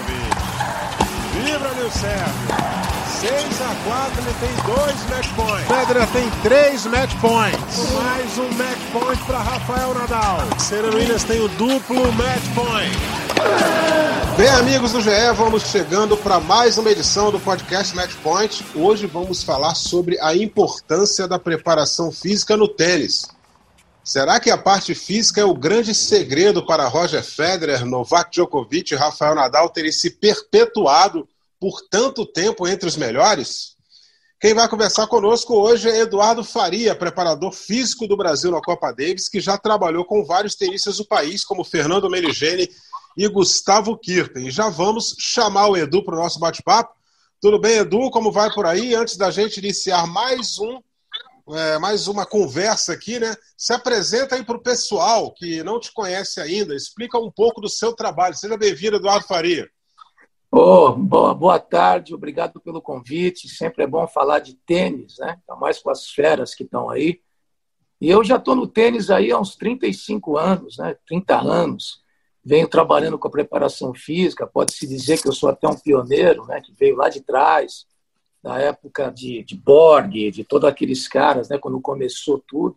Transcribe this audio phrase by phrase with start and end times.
[0.00, 0.40] Djokovic.
[1.32, 2.70] Vibra, meu Sérgio.
[3.20, 5.66] 6 a 4 ele tem dois match points.
[5.66, 7.92] Federer tem três match points.
[7.92, 10.38] Mais um match point para Rafael Nadal.
[10.58, 12.98] Serena Williams tem o duplo match point.
[14.36, 18.64] Bem, amigos do GE, vamos chegando para mais uma edição do podcast Match Point.
[18.74, 23.28] Hoje vamos falar sobre a importância da preparação física no tênis.
[24.10, 28.96] Será que a parte física é o grande segredo para Roger Federer, Novak Djokovic e
[28.96, 31.28] Rafael Nadal terem se perpetuado
[31.60, 33.76] por tanto tempo entre os melhores?
[34.40, 39.28] Quem vai conversar conosco hoje é Eduardo Faria, preparador físico do Brasil na Copa Davis,
[39.28, 42.68] que já trabalhou com vários tenistas do país, como Fernando Meligeni
[43.16, 44.50] e Gustavo Kirten.
[44.50, 46.92] Já vamos chamar o Edu para o nosso bate-papo.
[47.40, 48.10] Tudo bem, Edu?
[48.10, 48.92] Como vai por aí?
[48.92, 50.80] Antes da gente iniciar mais um
[51.54, 53.34] é, mais uma conversa aqui, né?
[53.56, 57.68] Se apresenta aí para o pessoal que não te conhece ainda, explica um pouco do
[57.68, 58.36] seu trabalho.
[58.36, 59.68] Seja bem-vindo, Eduardo Faria.
[60.52, 63.48] Oh, boa, boa tarde, obrigado pelo convite.
[63.48, 65.38] Sempre é bom falar de tênis, né?
[65.48, 67.20] Ainda mais com as feras que estão aí.
[68.00, 70.96] E eu já estou no tênis aí há uns 35 anos, né?
[71.06, 72.02] 30 anos.
[72.44, 74.46] Venho trabalhando com a preparação física.
[74.46, 76.60] Pode-se dizer que eu sou até um pioneiro, né?
[76.60, 77.86] Que veio lá de trás,
[78.42, 81.58] da época de, de Borg, de todos aqueles caras, né?
[81.58, 82.76] Quando começou tudo.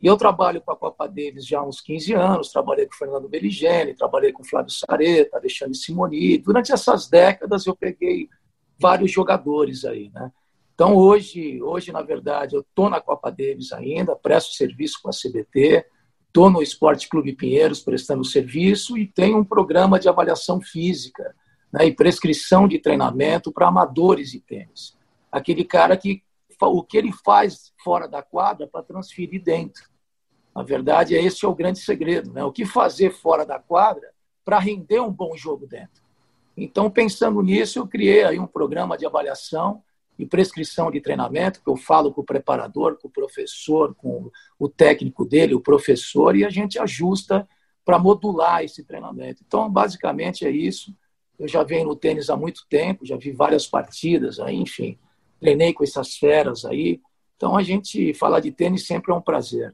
[0.00, 2.98] E eu trabalho com a Copa Davis já há uns 15 anos, trabalhei com o
[2.98, 6.38] Fernando Beligeni, trabalhei com o Flávio Sareta, Alexandre Simoni.
[6.38, 8.28] Durante essas décadas eu peguei
[8.78, 10.30] vários jogadores aí, né?
[10.72, 15.12] Então hoje, hoje na verdade, eu estou na Copa Davis ainda, presto serviço com a
[15.12, 15.84] CBT,
[16.28, 21.34] estou no Esporte Clube Pinheiros prestando serviço e tenho um programa de avaliação física
[21.72, 24.96] né, e prescrição de treinamento para amadores de tênis.
[25.30, 26.22] Aquele cara que
[26.66, 29.84] o que ele faz fora da quadra para transferir dentro.
[30.54, 32.42] Na verdade, esse é o grande segredo, né?
[32.42, 34.10] O que fazer fora da quadra
[34.44, 36.02] para render um bom jogo dentro.
[36.56, 39.82] Então, pensando nisso, eu criei aí um programa de avaliação
[40.18, 44.28] e prescrição de treinamento, que eu falo com o preparador, com o professor, com
[44.58, 47.48] o técnico dele, o professor, e a gente ajusta
[47.84, 49.44] para modular esse treinamento.
[49.46, 50.92] Então, basicamente é isso.
[51.38, 54.98] Eu já venho no tênis há muito tempo, já vi várias partidas, aí, enfim
[55.40, 57.00] treinei com essas feras aí.
[57.36, 59.72] Então a gente falar de tênis sempre é um prazer.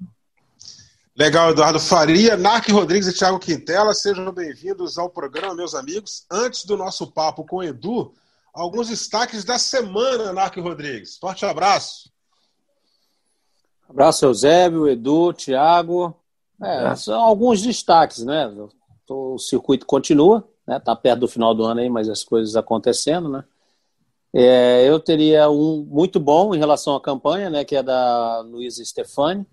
[1.17, 6.27] Legal, Eduardo Faria, Narc Rodrigues e Thiago Quintela, sejam bem-vindos ao programa, meus amigos.
[6.31, 8.13] Antes do nosso papo com o Edu,
[8.53, 11.17] alguns destaques da semana, Narc Rodrigues.
[11.17, 12.13] Forte abraço.
[13.89, 16.17] Abraço, Eusébio, Edu, Thiago.
[16.61, 16.97] É, é.
[16.97, 18.53] São alguns destaques, né?
[19.09, 20.81] O circuito continua, né?
[20.81, 23.45] Tá perto do final do ano aí, mas as coisas acontecendo, né?
[24.37, 28.85] É, eu teria um muito bom em relação à campanha, né, que é da Luísa
[28.85, 29.47] Stefani,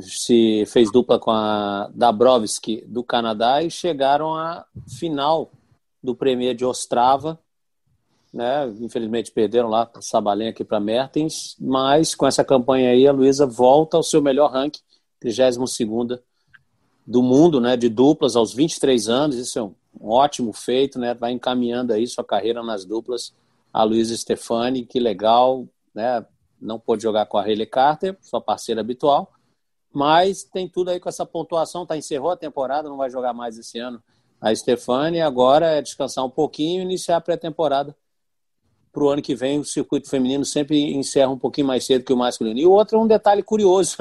[0.00, 4.66] se fez dupla com a Dabrowski do Canadá e chegaram à
[4.98, 5.52] final
[6.02, 7.38] do Premier de Ostrava,
[8.34, 8.68] né?
[8.80, 13.96] Infelizmente perderam lá Sabalém aqui para Mertens, mas com essa campanha aí a Luísa volta
[13.96, 14.80] ao seu melhor ranking,
[15.20, 16.20] 32
[17.06, 19.36] do mundo, né, de duplas aos 23 anos.
[19.36, 21.14] Isso é um ótimo feito, né?
[21.14, 23.32] Vai encaminhando aí sua carreira nas duplas
[23.76, 26.24] a Luísa Stefani, que legal, né?
[26.58, 29.30] Não pôde jogar com a Hayley Carter, sua parceira habitual,
[29.92, 33.58] mas tem tudo aí com essa pontuação, tá encerrou a temporada, não vai jogar mais
[33.58, 34.02] esse ano.
[34.40, 37.94] A Stefani agora é descansar um pouquinho e iniciar a pré-temporada
[38.90, 39.60] para o ano que vem.
[39.60, 42.58] O circuito feminino sempre encerra um pouquinho mais cedo que o masculino.
[42.58, 43.98] E o outro é um detalhe curioso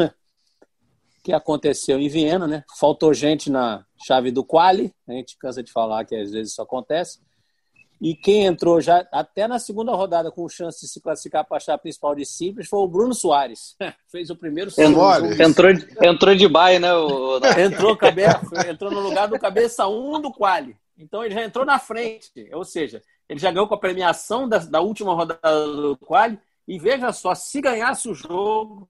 [1.22, 2.64] que aconteceu em Viena, né?
[2.80, 6.62] Faltou gente na chave do quali, a gente cansa de falar que às vezes isso
[6.62, 7.20] acontece.
[8.02, 11.60] E quem entrou já até na segunda rodada com chance de se classificar para a
[11.60, 13.76] chave principal de simples foi o Bruno Soares.
[14.12, 16.94] Fez o primeiro entrou, entrou, entrou de baia, né?
[16.94, 17.40] O...
[17.58, 18.40] entrou, cabeça,
[18.70, 20.76] entrou no lugar do cabeça 1 um do quali.
[20.98, 22.50] Então ele já entrou na frente.
[22.54, 26.38] Ou seja, ele já ganhou com a premiação da, da última rodada do quali.
[26.68, 28.88] E veja só, se ganhasse o jogo,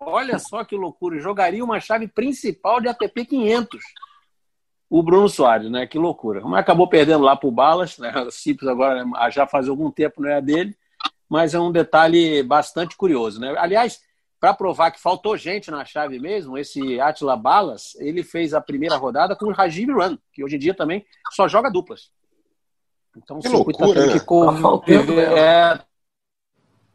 [0.00, 3.80] olha só que loucura, jogaria uma chave principal de ATP 500
[4.90, 5.86] o Bruno Soares, né?
[5.86, 6.40] Que loucura.
[6.42, 8.12] Mas acabou perdendo lá para o Balas, né?
[8.26, 10.76] O Simples agora né, já faz algum tempo não é dele,
[11.28, 13.54] mas é um detalhe bastante curioso, né?
[13.58, 14.00] Aliás,
[14.40, 18.96] para provar que faltou gente na chave mesmo, esse Atila Balas, ele fez a primeira
[18.96, 22.10] rodada com o Rajiv Run, que hoje em dia também só joga duplas.
[23.16, 24.20] Então que o circuito loucura, tá tendo né?
[24.20, 25.80] que conviver, tá é,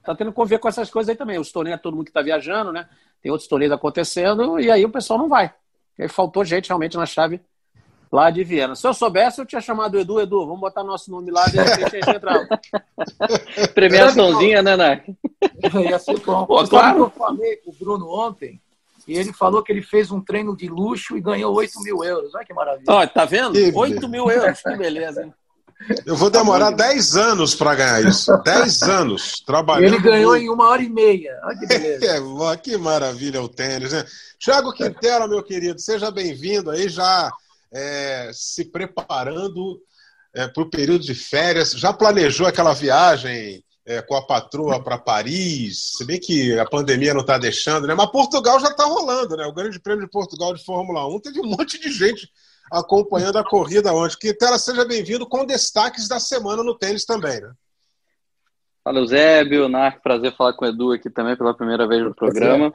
[0.03, 1.37] tá tendo que conviver com essas coisas aí também.
[1.37, 2.89] Os torneios, todo mundo que está viajando, né?
[3.21, 5.53] Tem outros torneios acontecendo, e aí o pessoal não vai.
[5.99, 7.41] E aí faltou gente realmente na chave
[8.13, 8.75] lá de Viena.
[8.75, 11.57] Se eu soubesse, eu tinha chamado o Edu, Edu, vamos botar nosso nome lá, de
[11.57, 12.47] repente a gente entrava.
[13.73, 15.07] Premiaçãozinha, né, Nath?
[15.83, 16.45] Ia ser bom.
[16.45, 16.99] Pô, claro.
[16.99, 18.61] eu falei com o Bruno ontem,
[19.07, 22.35] e ele falou que ele fez um treino de luxo e ganhou 8 mil euros.
[22.35, 22.85] Olha que maravilha.
[22.87, 23.53] Ó, tá vendo?
[23.53, 25.33] Que 8 mil euros, que beleza, hein?
[26.05, 28.31] Eu vou demorar 10 anos para ganhar isso.
[28.43, 29.95] 10 anos trabalhando.
[29.95, 31.37] Ele ganhou em uma hora e meia.
[31.43, 32.05] Olha que beleza.
[32.53, 34.05] É, que maravilha o tênis, né?
[34.39, 37.29] Thiago Quintela, meu querido, seja bem-vindo aí, já
[37.73, 39.81] é, se preparando
[40.35, 41.71] é, para o período de férias.
[41.71, 45.93] Já planejou aquela viagem é, com a patroa para Paris?
[45.97, 47.93] Se bem que a pandemia não está deixando, né?
[47.95, 49.45] Mas Portugal já está rolando, né?
[49.45, 52.29] O Grande Prêmio de Portugal de Fórmula 1 teve um monte de gente
[52.71, 54.17] acompanhando a corrida ontem.
[54.19, 57.51] Quintela, seja bem-vindo com destaques da semana no tênis também, né?
[58.83, 62.71] Fala, Eusébio, Narc, prazer falar com o Edu aqui também pela primeira vez no programa.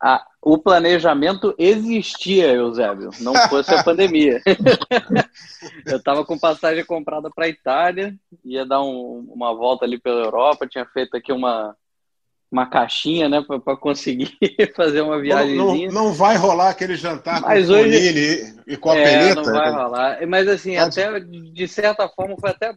[0.00, 4.40] Ah, o planejamento existia, Eusébio, não fosse a pandemia.
[5.86, 8.14] eu estava com passagem comprada para a Itália,
[8.44, 11.76] ia dar um, uma volta ali pela Europa, tinha feito aqui uma,
[12.50, 14.38] uma caixinha, né, para conseguir
[14.76, 15.56] fazer uma viagem.
[15.56, 17.88] Não, não, vai rolar aquele jantar Mas com hoje...
[17.88, 19.42] o e, e com a é, peleta?
[19.42, 20.26] Não vai rolar.
[20.28, 21.00] Mas assim, Pode...
[21.00, 22.72] até de certa forma foi até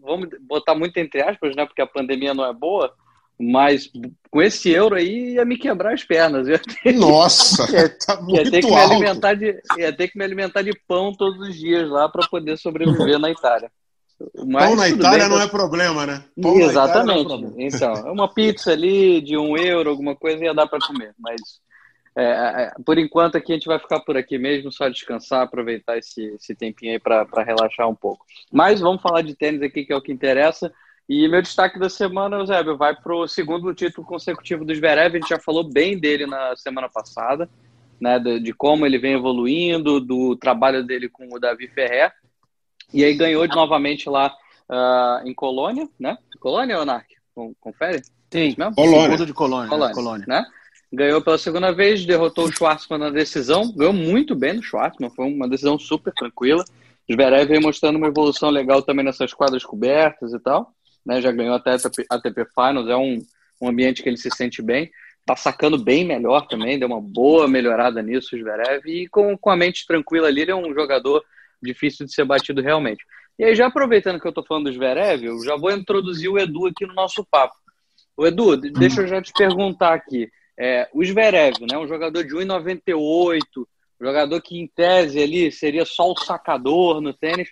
[0.00, 2.92] vamos botar muito entre aspas, né, porque a pandemia não é boa,
[3.38, 3.90] mas
[4.30, 6.48] com esse euro aí ia me quebrar as pernas.
[6.48, 8.88] Ia ter, Nossa, ia, tá muito ia ter que alto.
[8.88, 12.26] me alimentar de, ia ter que me alimentar de pão todos os dias lá para
[12.26, 13.70] poder sobreviver na Itália.
[14.46, 16.24] Mas, pão na Itália bem, não é problema, né?
[16.40, 17.32] Pão Exatamente.
[17.32, 21.14] É então, é uma pizza ali de um euro, alguma coisa ia dar para comer.
[21.18, 21.40] Mas
[22.16, 25.42] é, é, é, por enquanto aqui a gente vai ficar por aqui mesmo, só descansar,
[25.42, 28.26] aproveitar esse, esse tempinho aí para relaxar um pouco.
[28.52, 30.72] Mas vamos falar de tênis aqui, que é o que interessa.
[31.08, 35.16] E meu destaque da semana, Eusébio, vai para o segundo título consecutivo do Zverev.
[35.16, 37.48] A gente já falou bem dele na semana passada,
[37.98, 42.12] né, de, de, como ele vem evoluindo, do trabalho dele com o Davi Ferrer.
[42.92, 44.34] E aí ganhou novamente lá
[44.68, 46.18] uh, em Colônia, né?
[46.40, 47.06] Colônia ou Narc?
[47.58, 48.02] Confere?
[48.30, 48.74] Sim, mesmo?
[48.74, 49.02] Colônia.
[49.02, 49.68] Segundo de Colônia.
[49.70, 50.26] Colônia, Colônia.
[50.28, 50.44] Né?
[50.92, 53.72] Ganhou pela segunda vez, derrotou o Schwartzman na decisão.
[53.74, 56.64] Ganhou muito bem no Schwartzman, foi uma decisão super tranquila.
[57.08, 61.20] O Zverev vem mostrando uma evolução legal também nessas quadras cobertas e tal né?
[61.20, 63.18] Já ganhou até a ATP Finals, é um,
[63.60, 64.90] um ambiente que ele se sente bem.
[65.24, 69.50] Tá sacando bem melhor também, deu uma boa melhorada nisso, o Zverev, e com, com
[69.50, 71.22] a mente tranquila ali, ele é um jogador
[71.62, 73.04] difícil de ser batido realmente.
[73.38, 76.38] E aí, já aproveitando que eu tô falando do Zverev, eu já vou introduzir o
[76.38, 77.54] Edu aqui no nosso papo.
[78.16, 80.28] O Edu, deixa eu já te perguntar aqui.
[80.58, 83.42] É, o Zverev, né, um jogador de 1,98,
[84.00, 87.48] jogador que em tese ali seria só o sacador no tênis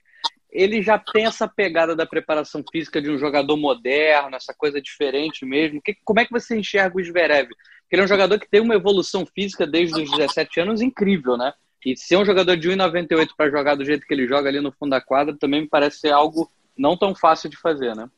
[0.57, 5.45] ele já tem essa pegada da preparação física de um jogador moderno, essa coisa diferente
[5.45, 5.83] mesmo.
[5.83, 7.49] Que, como é que você enxerga o Zverev?
[7.49, 11.37] Porque ele é um jogador que tem uma evolução física desde os 17 anos incrível,
[11.37, 11.53] né?
[11.85, 14.73] E ser um jogador de 1,98 para jogar do jeito que ele joga ali no
[14.73, 18.09] fundo da quadra também me parece ser algo não tão fácil de fazer, né?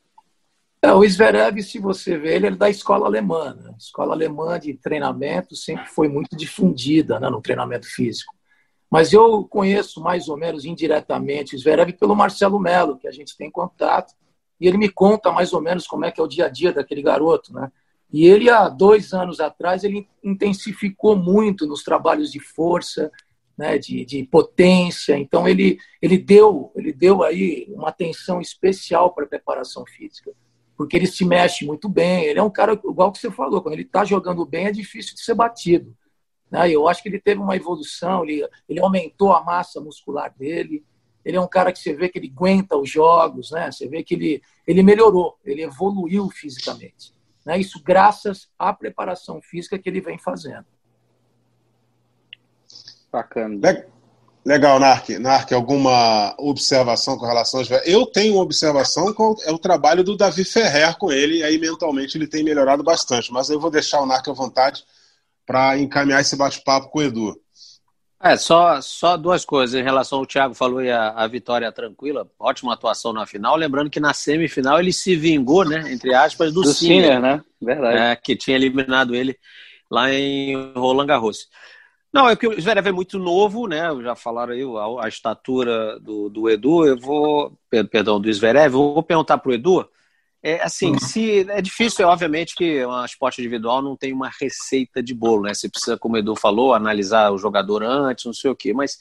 [0.81, 3.53] É, o Zverev, se você vê, ele é da escola alemã.
[3.53, 3.71] Né?
[3.73, 8.33] A escola alemã de treinamento sempre foi muito difundida né, no treinamento físico.
[8.89, 13.37] Mas eu conheço mais ou menos indiretamente o Zverev pelo Marcelo Melo, que a gente
[13.37, 14.13] tem contato,
[14.59, 16.73] e ele me conta mais ou menos como é que é o dia a dia
[16.73, 17.71] daquele garoto, né?
[18.11, 23.11] E ele, há dois anos atrás, ele intensificou muito nos trabalhos de força,
[23.55, 25.15] né, de, de potência.
[25.15, 30.31] Então, ele, ele, deu, ele deu aí uma atenção especial para a preparação física,
[30.75, 32.23] porque ele se mexe muito bem.
[32.23, 35.13] Ele é um cara, igual que você falou, quando ele está jogando bem, é difícil
[35.13, 35.95] de ser batido.
[36.49, 36.71] Né?
[36.71, 40.83] Eu acho que ele teve uma evolução, ele, ele aumentou a massa muscular dele.
[41.23, 43.71] Ele é um cara que você vê que ele aguenta os jogos, né?
[43.71, 47.13] Você vê que ele, ele melhorou, ele evoluiu fisicamente.
[47.45, 47.59] Né?
[47.59, 50.65] Isso graças à preparação física que ele vem fazendo.
[53.11, 53.59] Bacana.
[54.45, 55.19] Legal, Nark.
[55.19, 57.69] Nark, alguma observação com relação aos.
[57.85, 61.59] Eu tenho uma observação com é o trabalho do Davi Ferrer com ele, e aí
[61.59, 63.31] mentalmente ele tem melhorado bastante.
[63.31, 64.83] Mas eu vou deixar o Nark à vontade
[65.49, 67.35] para encaminhar esse bate-papo com o Edu.
[68.21, 72.29] É, só, só duas coisas em relação ao Thiago falou e a, a vitória tranquila,
[72.37, 73.55] ótima atuação na final.
[73.55, 75.91] Lembrando que na semifinal ele se vingou, né?
[75.91, 77.41] Entre aspas, do, do Sinner, né?
[77.59, 77.97] Verdade.
[77.97, 79.35] É, que tinha eliminado ele
[79.89, 81.47] lá em Roland Garros.
[82.13, 83.89] Não, é que o Zverev é muito novo, né?
[84.03, 86.85] Já falaram aí a, a estatura do, do Edu.
[86.85, 87.57] Eu vou,
[87.89, 88.65] perdão, do Zverev.
[88.65, 89.89] Eu vou perguntar para o Edu
[90.41, 90.99] é, assim, uhum.
[90.99, 95.43] se é difícil, é obviamente que um esporte individual não tem uma receita de bolo,
[95.43, 95.53] né?
[95.53, 98.97] Você precisa, como o Edu falou, analisar o jogador antes, não sei o quê, mas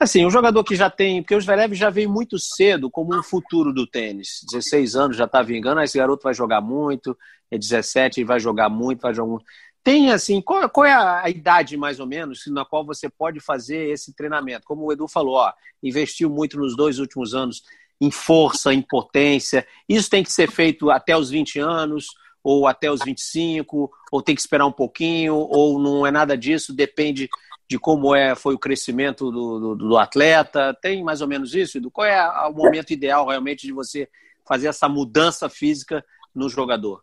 [0.00, 3.22] assim, um jogador que já tem, porque o Zverev já veio muito cedo como um
[3.22, 4.40] futuro do tênis.
[4.50, 7.16] 16 anos já está vingando, esse garoto vai jogar muito,
[7.50, 9.44] é 17 e vai jogar muito, vai jogar muito.
[9.82, 13.90] Tem assim, qual, qual, é a idade mais ou menos na qual você pode fazer
[13.90, 14.64] esse treinamento?
[14.64, 15.52] Como o Edu falou, ó,
[15.82, 17.62] investiu muito nos dois últimos anos
[18.00, 19.66] em força, em potência.
[19.88, 22.06] Isso tem que ser feito até os 20 anos,
[22.42, 26.74] ou até os 25, ou tem que esperar um pouquinho, ou não é nada disso,
[26.74, 27.28] depende
[27.68, 30.76] de como é, foi o crescimento do, do, do atleta?
[30.82, 31.80] Tem mais ou menos isso?
[31.90, 34.08] Qual é o momento ideal realmente de você
[34.46, 37.02] fazer essa mudança física no jogador?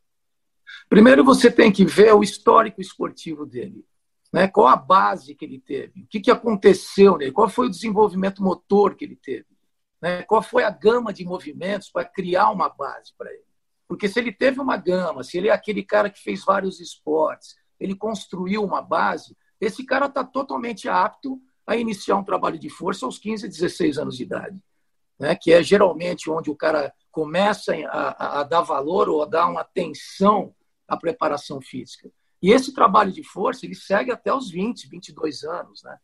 [0.88, 3.83] Primeiro você tem que ver o histórico esportivo dele.
[4.31, 4.48] Né?
[4.48, 6.03] Qual a base que ele teve?
[6.03, 7.31] O que, que aconteceu nele?
[7.31, 9.45] Qual foi o desenvolvimento motor que ele teve?
[10.01, 10.24] Né?
[10.24, 13.46] Qual foi a gama de movimentos para criar uma base para ele?
[13.88, 17.55] Porque se ele teve uma gama, se ele é aquele cara que fez vários esportes,
[17.79, 23.05] ele construiu uma base, esse cara está totalmente apto a iniciar um trabalho de força
[23.05, 24.60] aos 15, 16 anos de idade.
[25.20, 25.36] Né?
[25.36, 29.62] Que é geralmente onde o cara começa a, a dar valor ou a dar uma
[29.62, 30.55] atenção
[30.88, 32.10] à preparação física.
[32.41, 35.84] E esse trabalho de força, ele segue até os 20, 22 anos.
[35.84, 35.98] Né?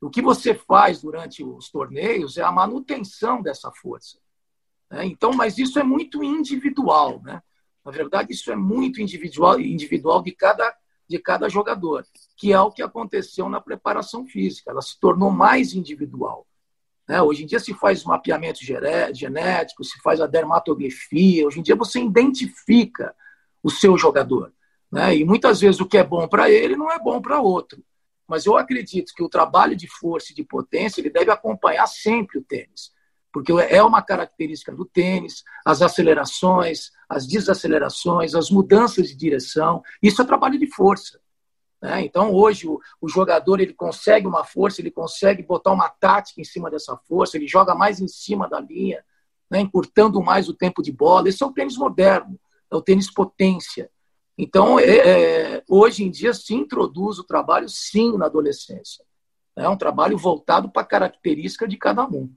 [0.00, 4.18] O que você faz durante os torneios é a manutenção dessa força.
[4.90, 5.04] Né?
[5.06, 7.20] Então, mas isso é muito individual.
[7.22, 7.42] Né?
[7.84, 10.74] Na verdade, isso é muito individual, individual de, cada,
[11.06, 14.70] de cada jogador, que é o que aconteceu na preparação física.
[14.70, 16.46] Ela se tornou mais individual.
[17.06, 17.20] Né?
[17.20, 21.46] Hoje em dia se faz mapeamento genético, se faz a dermatografia.
[21.46, 23.14] Hoje em dia você identifica
[23.62, 24.52] o seu jogador.
[24.90, 25.18] Né?
[25.18, 27.84] E muitas vezes o que é bom para ele não é bom para outro.
[28.30, 32.38] Mas eu acredito que o trabalho de força e de potência ele deve acompanhar sempre
[32.38, 32.92] o tênis,
[33.32, 39.82] porque é uma característica do tênis, as acelerações, as desacelerações, as mudanças de direção.
[40.00, 41.20] Isso é trabalho de força.
[41.82, 42.02] Né?
[42.02, 46.44] Então, hoje, o, o, jogador ele consegue uma força, ele consegue botar uma tática em
[46.44, 49.04] cima dessa força, ele joga mais em cima da linha,
[49.50, 49.58] né?
[49.58, 51.28] encurtando mais o tempo de bola.
[51.28, 52.38] Esse é o tênis moderno,
[52.70, 53.90] é o tênis potência.
[54.40, 59.04] Então, é, é, hoje em dia se introduz o trabalho, sim, na adolescência.
[59.54, 62.32] É um trabalho voltado para a característica de cada um.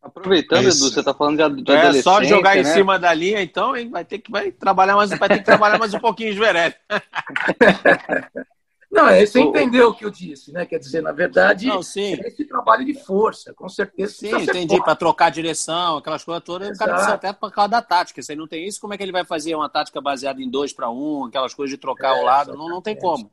[0.00, 2.60] Aproveitando, é Edu, você está falando de, de É só jogar né?
[2.60, 3.90] em cima da linha, então, hein?
[3.90, 6.76] vai ter que vai trabalhar mais, vai ter que trabalhar mais um pouquinho, Juverelli.
[8.90, 10.66] Não, é, você entendeu o que eu disse, né?
[10.66, 14.14] Quer dizer, na verdade, Não, é esse trabalho de força, com certeza.
[14.14, 16.76] Sim, entendi, para trocar direção, aquelas coisas todas, Exato.
[16.76, 18.20] o cara precisa até por causa da tática.
[18.20, 20.50] Se ele não tem isso, como é que ele vai fazer uma tática baseada em
[20.50, 22.56] dois para um, aquelas coisas de trocar é, o lado?
[22.56, 23.30] Não, não tem como.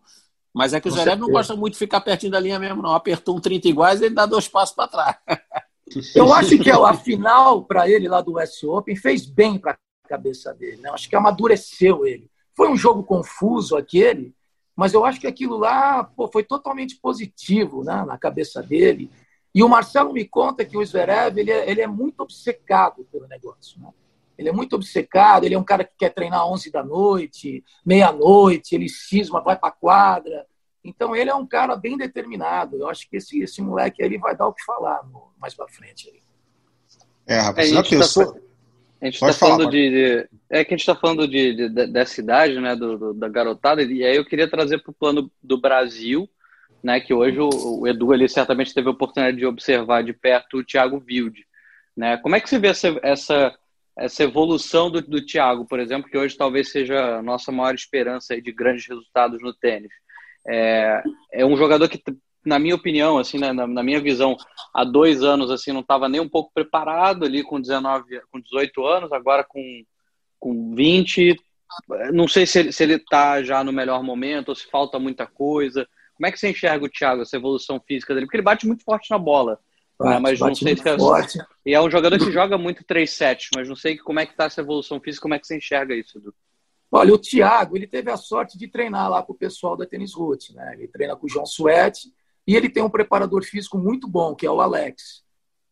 [0.54, 2.94] Mas é que o Zverev não gosta muito de ficar pertinho da linha mesmo, não.
[2.94, 5.16] Apertou um 30 iguais, ele dá dois passos para trás.
[6.16, 10.08] Eu acho que a final para ele lá do West Open fez bem para a
[10.08, 10.82] cabeça dele.
[10.82, 10.90] Né?
[10.90, 12.30] Acho que amadureceu ele.
[12.56, 14.34] Foi um jogo confuso aquele,
[14.78, 19.10] mas eu acho que aquilo lá pô, foi totalmente positivo né, na cabeça dele.
[19.54, 23.28] E o Marcelo me conta que o Zverev ele é, ele é muito obcecado pelo
[23.28, 23.82] negócio.
[23.82, 23.90] Né?
[24.38, 28.76] Ele é muito obcecado, ele é um cara que quer treinar 11 da noite, meia-noite,
[28.76, 30.46] ele cisma, vai para a quadra.
[30.84, 32.78] Então ele é um cara bem determinado.
[32.78, 35.68] Eu acho que esse, esse moleque aí vai dar o que falar no, mais para
[35.68, 36.08] frente.
[36.08, 36.22] Aí.
[37.26, 38.32] É, rapaz, é, já pensou?
[38.32, 38.47] Tá...
[39.02, 41.88] A gente está falando de, de, É que a gente está falando de, de, de,
[41.88, 45.32] dessa idade, né, do, do, da garotada, e aí eu queria trazer para o plano
[45.42, 46.28] do Brasil,
[46.84, 47.50] né, que hoje o,
[47.82, 51.46] o, Edu ali certamente teve a oportunidade de observar de perto o Thiago Wilde.
[51.96, 52.18] Né?
[52.18, 53.56] Como é que você vê essa, essa,
[53.98, 58.40] essa evolução do, do Thiago, por exemplo, que hoje talvez seja a nossa maior esperança
[58.42, 59.92] de grandes resultados no tênis?
[60.48, 62.02] É, é um jogador que
[62.48, 64.38] na minha opinião, assim, né, na, na, minha visão,
[64.74, 68.86] há dois anos assim não estava nem um pouco preparado ali com 19, com 18
[68.86, 69.84] anos, agora com,
[70.40, 71.36] com 20.
[72.14, 75.28] Não sei se ele, se ele está já no melhor momento ou se falta muita
[75.28, 75.88] coisa.
[76.16, 78.26] Como é que você enxerga o Thiago, essa evolução física dele?
[78.26, 79.60] Porque ele bate muito forte na bola.
[80.00, 80.20] Bate, né?
[80.20, 80.98] Mas não sei se é...
[80.98, 81.38] Forte.
[81.66, 84.32] E é um jogador que joga muito 3 sets, mas não sei como é que
[84.32, 86.34] está essa evolução física, como é que você enxerga isso, Edu?
[86.92, 90.14] Olha, o Thiago, ele teve a sorte de treinar lá com o pessoal da Tênis
[90.14, 90.74] Root, né?
[90.74, 92.14] Ele treina com o João Suete,
[92.48, 95.22] e ele tem um preparador físico muito bom, que é o Alex.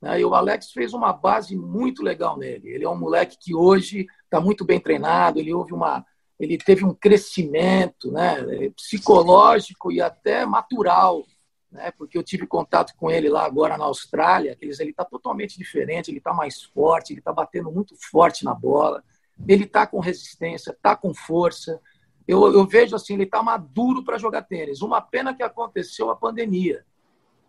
[0.02, 0.20] Né?
[0.20, 2.70] E o Alex fez uma base muito legal nele.
[2.70, 6.06] Ele é um moleque que hoje está muito bem treinado, ele houve uma.
[6.38, 11.24] Ele teve um crescimento né, psicológico e até natural,
[11.72, 14.58] né, porque eu tive contato com ele lá agora na Austrália.
[14.60, 19.02] Ele está totalmente diferente, ele está mais forte, ele está batendo muito forte na bola,
[19.48, 21.80] ele está com resistência, está com força
[22.28, 24.82] eu, eu vejo assim, ele está maduro para jogar tênis.
[24.82, 26.86] Uma pena que aconteceu a pandemia,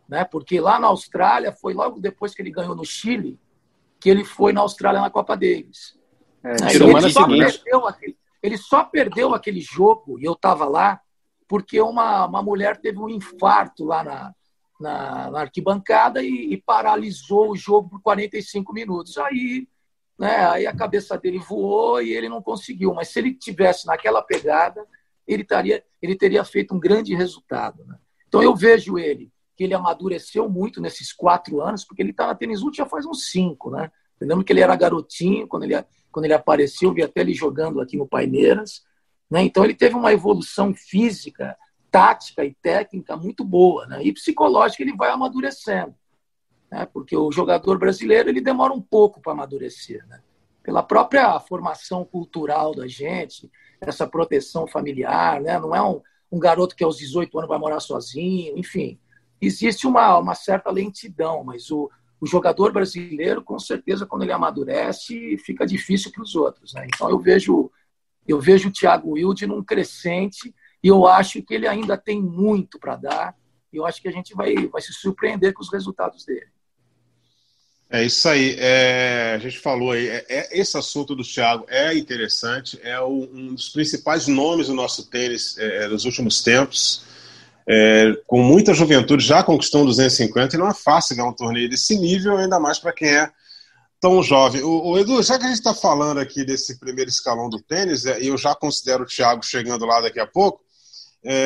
[0.09, 0.25] né?
[0.25, 3.39] Porque lá na Austrália foi logo depois que ele ganhou no Chile
[4.01, 5.99] que ele foi na Austrália na Copa Davis.
[6.43, 6.75] É, né?
[6.75, 11.01] ele, só perdeu aquele, ele só perdeu aquele jogo e eu estava lá
[11.49, 14.35] porque uma, uma mulher teve um infarto lá na,
[14.81, 19.17] na, na arquibancada e, e, paralisou o jogo por 45 minutos.
[19.19, 19.67] Aí
[20.19, 20.47] né?
[20.47, 22.95] Aí a cabeça dele voou e ele não conseguiu.
[22.95, 24.85] Mas se ele tivesse naquela pegada,
[25.27, 27.85] ele, taria, ele teria feito um grande resultado.
[27.85, 27.97] Né?
[28.29, 32.35] Então eu vejo ele que ele amadureceu muito nesses quatro anos, porque ele está na
[32.35, 33.91] Tênis já faz uns cinco, né?
[34.21, 35.75] Lembro que ele era garotinho quando ele,
[36.11, 38.83] quando ele apareceu, vi até ele jogando aqui no Paineiras.
[39.31, 39.43] Né?
[39.43, 41.57] Então ele teve uma evolução física
[41.91, 44.03] tática e técnica muito boa, né?
[44.03, 45.95] E psicológica ele vai amadurecendo,
[46.71, 46.87] né?
[46.93, 50.21] Porque o jogador brasileiro ele demora um pouco para amadurecer, né?
[50.63, 55.59] Pela própria formação cultural da gente, essa proteção familiar, né?
[55.59, 58.99] Não é um, um garoto que aos 18 anos vai morar sozinho, enfim.
[59.41, 65.37] Existe uma, uma certa lentidão, mas o, o jogador brasileiro, com certeza, quando ele amadurece,
[65.39, 66.75] fica difícil para os outros.
[66.75, 66.87] Né?
[66.87, 67.71] Então eu vejo
[68.27, 72.79] eu vejo o Thiago Wilde num crescente e eu acho que ele ainda tem muito
[72.79, 73.37] para dar.
[73.73, 76.49] E eu acho que a gente vai, vai se surpreender com os resultados dele.
[77.89, 78.57] É isso aí.
[78.59, 83.29] É, a gente falou aí, é, é, esse assunto do Thiago é interessante, é o,
[83.33, 87.05] um dos principais nomes do nosso tênis é, é dos últimos tempos.
[87.69, 91.69] É, com muita juventude, já conquistou um 250 e não é fácil ganhar um torneio
[91.69, 93.31] desse nível, ainda mais para quem é
[94.01, 94.63] tão jovem.
[94.63, 98.05] O, o, Edu, já que a gente está falando aqui desse primeiro escalão do tênis,
[98.05, 100.65] é, e eu já considero o Thiago chegando lá daqui a pouco,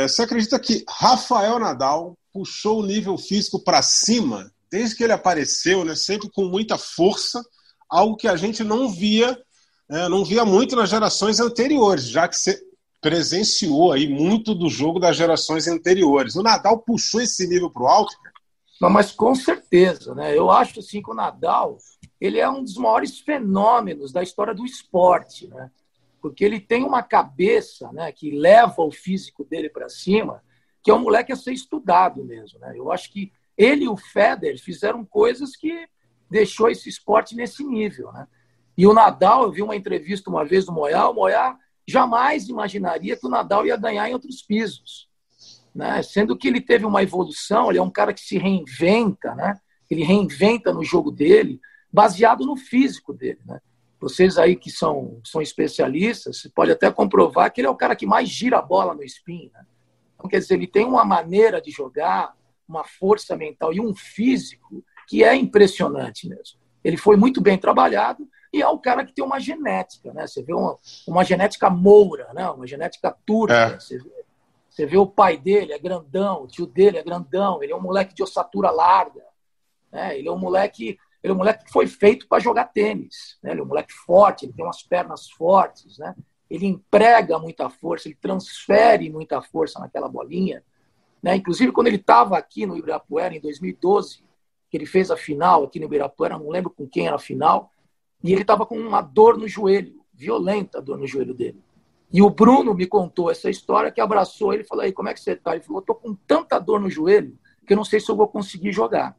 [0.06, 5.84] você acredita que Rafael Nadal puxou o nível físico para cima desde que ele apareceu,
[5.84, 7.42] né, sempre com muita força,
[7.88, 9.36] algo que a gente não via,
[9.90, 12.60] é, não via muito nas gerações anteriores, já que você
[13.00, 16.36] presenciou aí muito do jogo das gerações anteriores.
[16.36, 18.14] O Nadal puxou esse nível para o alto?
[18.80, 20.36] Não, mas com certeza, né?
[20.36, 21.78] Eu acho assim que o Nadal
[22.20, 25.70] ele é um dos maiores fenômenos da história do esporte, né?
[26.20, 30.42] Porque ele tem uma cabeça, né, que leva o físico dele para cima,
[30.82, 32.74] que é um moleque a ser estudado mesmo, né?
[32.76, 35.86] Eu acho que ele e o Federer fizeram coisas que
[36.30, 38.26] deixou esse esporte nesse nível, né?
[38.76, 43.16] E o Nadal, eu vi uma entrevista uma vez do Moyá, o Moyá jamais imaginaria
[43.16, 45.10] que o Nadal ia ganhar em outros pisos,
[45.74, 46.02] né?
[46.02, 49.60] Sendo que ele teve uma evolução, ele é um cara que se reinventa, né?
[49.90, 51.60] Ele reinventa no jogo dele,
[51.92, 53.60] baseado no físico dele, né?
[54.00, 57.94] Vocês aí que são, são especialistas, você pode até comprovar que ele é o cara
[57.94, 59.66] que mais gira a bola no spin, né?
[60.14, 62.34] Então, quer dizer, ele tem uma maneira de jogar,
[62.70, 66.58] uma força mental e um físico que é impressionante mesmo.
[66.82, 70.26] Ele foi muito bem trabalhado e é o cara que tem uma genética, né?
[70.26, 72.48] Você vê uma, uma genética moura, né?
[72.48, 73.54] Uma genética turca.
[73.54, 73.78] É.
[73.78, 74.24] Você, vê,
[74.68, 77.82] você vê o pai dele é grandão, o tio dele é grandão, ele é um
[77.82, 79.24] moleque de ossatura larga,
[79.92, 80.18] né?
[80.18, 83.38] Ele é um moleque ele é um moleque que foi feito para jogar tênis.
[83.42, 83.50] Né?
[83.50, 86.14] Ele é um moleque forte, ele tem umas pernas fortes, né?
[86.48, 90.64] ele emprega muita força, ele transfere muita força naquela bolinha.
[91.22, 91.36] Né?
[91.36, 94.24] Inclusive, quando ele estava aqui no Ibirapuera, em 2012,
[94.70, 97.70] que ele fez a final aqui no Ibirapuera, não lembro com quem era a final,
[98.22, 101.60] e ele estava com uma dor no joelho, violenta dor no joelho dele.
[102.12, 105.14] E o Bruno me contou essa história, que abraçou ele e falou, aí, como é
[105.14, 105.54] que você está?
[105.54, 108.26] Ele falou, estou com tanta dor no joelho que eu não sei se eu vou
[108.26, 109.16] conseguir jogar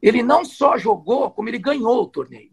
[0.00, 2.52] ele não só jogou, como ele ganhou o torneio.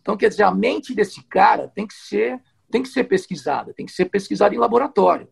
[0.00, 3.86] Então, quer dizer, a mente desse cara tem que ser, tem que ser pesquisada, tem
[3.86, 5.28] que ser pesquisada em laboratório.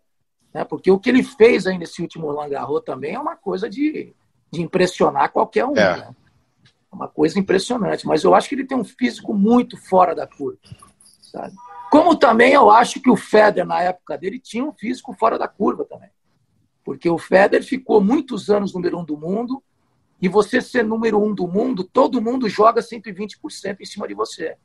[0.52, 0.64] Né?
[0.64, 4.14] Porque o que ele fez aí nesse último Langarro também é uma coisa de,
[4.50, 5.76] de impressionar qualquer um.
[5.76, 5.96] É.
[5.96, 6.16] Né?
[6.92, 8.06] Uma coisa impressionante.
[8.06, 10.58] Mas eu acho que ele tem um físico muito fora da curva.
[11.22, 11.54] Sabe?
[11.90, 15.48] Como também eu acho que o Federer, na época dele, tinha um físico fora da
[15.48, 16.10] curva também.
[16.84, 19.62] Porque o Federer ficou muitos anos número um do mundo,
[20.20, 24.56] e você ser número um do mundo, todo mundo joga 120% em cima de você.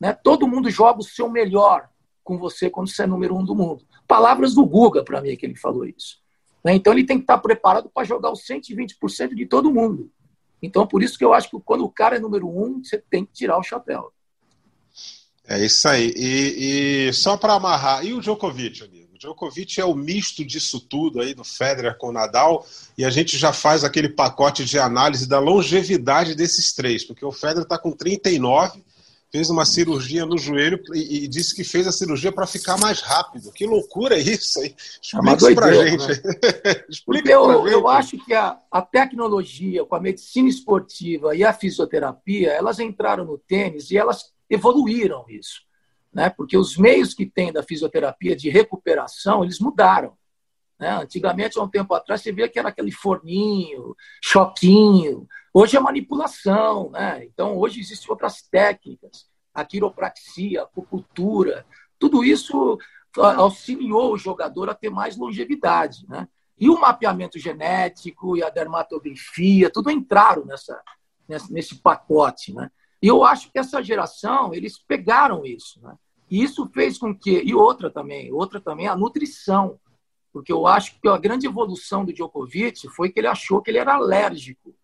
[0.00, 0.12] Né?
[0.12, 1.88] Todo mundo joga o seu melhor
[2.24, 3.84] com você quando você é número um do mundo.
[4.08, 6.18] Palavras do Guga para mim que ele falou isso.
[6.64, 6.74] Né?
[6.74, 10.10] Então ele tem que estar preparado para jogar os 120% de todo mundo.
[10.62, 13.24] Então por isso que eu acho que quando o cara é número um, você tem
[13.24, 14.10] que tirar o chapéu.
[15.46, 16.12] É isso aí.
[16.16, 19.04] E, e só para amarrar, e o Djokovic, amigo?
[19.24, 23.38] Djokovic é o misto disso tudo aí do Federer com o Nadal e a gente
[23.38, 27.90] já faz aquele pacote de análise da longevidade desses três, porque o Federer está com
[27.90, 28.83] 39,
[29.34, 33.00] fez uma cirurgia no joelho e, e disse que fez a cirurgia para ficar mais
[33.00, 33.50] rápido.
[33.50, 34.72] Que loucura é isso aí?
[35.02, 36.06] Explica é isso para gente.
[36.06, 36.84] Né?
[36.88, 37.72] Explica eu, pra gente.
[37.72, 43.24] eu acho que a, a tecnologia com a medicina esportiva e a fisioterapia, elas entraram
[43.24, 45.64] no tênis e elas evoluíram isso
[46.14, 46.30] né?
[46.30, 50.16] porque os meios que tem da fisioterapia de recuperação, eles mudaram.
[50.78, 50.88] Né?
[51.02, 55.26] Antigamente, há um tempo atrás, você via que era aquele forninho, choquinho.
[55.56, 56.90] Hoje é manipulação.
[56.90, 57.24] Né?
[57.26, 59.30] Então, hoje existem outras técnicas.
[59.54, 61.64] A quiropraxia, a acupuntura.
[61.96, 62.76] Tudo isso
[63.16, 66.04] auxiliou o jogador a ter mais longevidade.
[66.08, 66.28] Né?
[66.58, 70.82] E o mapeamento genético e a dermatografia, tudo entraram nessa,
[71.48, 72.52] nesse pacote.
[72.52, 72.68] Né?
[73.00, 75.80] E eu acho que essa geração, eles pegaram isso.
[75.80, 75.94] Né?
[76.28, 77.42] E isso fez com que.
[77.44, 79.78] E outra também, outra também, a nutrição.
[80.32, 83.78] Porque eu acho que a grande evolução do Djokovic foi que ele achou que ele
[83.78, 84.74] era alérgico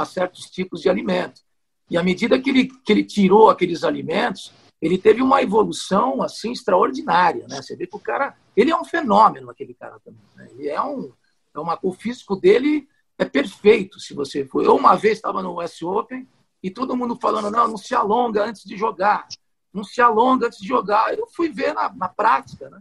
[0.00, 1.44] a certos tipos de alimentos.
[1.90, 6.52] E à medida que ele, que ele tirou aqueles alimentos, ele teve uma evolução assim
[6.52, 7.46] extraordinária.
[7.48, 7.60] Né?
[7.60, 8.34] Você vê que o cara.
[8.56, 10.20] Ele é um fenômeno, aquele cara também.
[10.36, 10.48] Né?
[10.52, 11.12] Ele é um.
[11.54, 14.64] É uma, o físico dele é perfeito, se você for.
[14.64, 16.26] Eu uma vez estava no US Open
[16.62, 19.26] e todo mundo falando, não, não se alonga antes de jogar.
[19.72, 21.12] Não se alonga antes de jogar.
[21.18, 22.80] Eu fui ver na, na prática, né?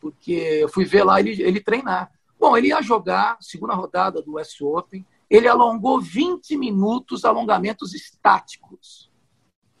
[0.00, 2.10] Porque eu fui ver lá ele, ele treinar.
[2.38, 9.10] Bom, ele ia jogar, segunda rodada do US Open, ele alongou 20 minutos alongamentos estáticos.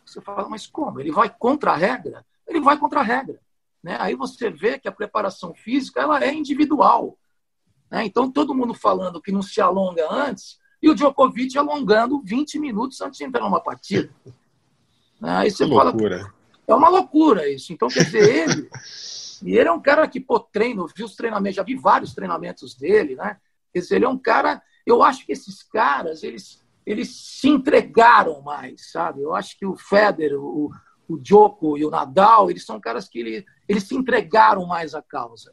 [0.04, 1.00] Você fala, mas como?
[1.00, 2.24] Ele vai contra a regra?
[2.46, 3.40] Ele vai contra a regra.
[3.82, 3.96] Né?
[4.00, 7.18] Aí você vê que a preparação física ela é individual.
[7.90, 8.04] Né?
[8.04, 13.00] Então, todo mundo falando que não se alonga antes, e o Djokovic alongando 20 minutos
[13.00, 14.10] antes de entrar numa partida.
[15.20, 15.30] Né?
[15.30, 15.90] Aí você que fala.
[15.90, 16.32] Loucura.
[16.66, 17.72] É uma loucura isso.
[17.72, 18.68] Então, quer dizer, ele.
[19.42, 22.74] e ele é um cara que, pô, treino, vi os treinamentos, já vi vários treinamentos
[22.74, 23.38] dele, né?
[23.72, 24.62] Quer dizer, ele é um cara.
[24.88, 29.22] Eu acho que esses caras, eles, eles se entregaram mais, sabe?
[29.22, 30.70] Eu acho que o Federer, o,
[31.08, 35.02] o Djoko e o Nadal, eles são caras que ele, eles se entregaram mais à
[35.02, 35.52] causa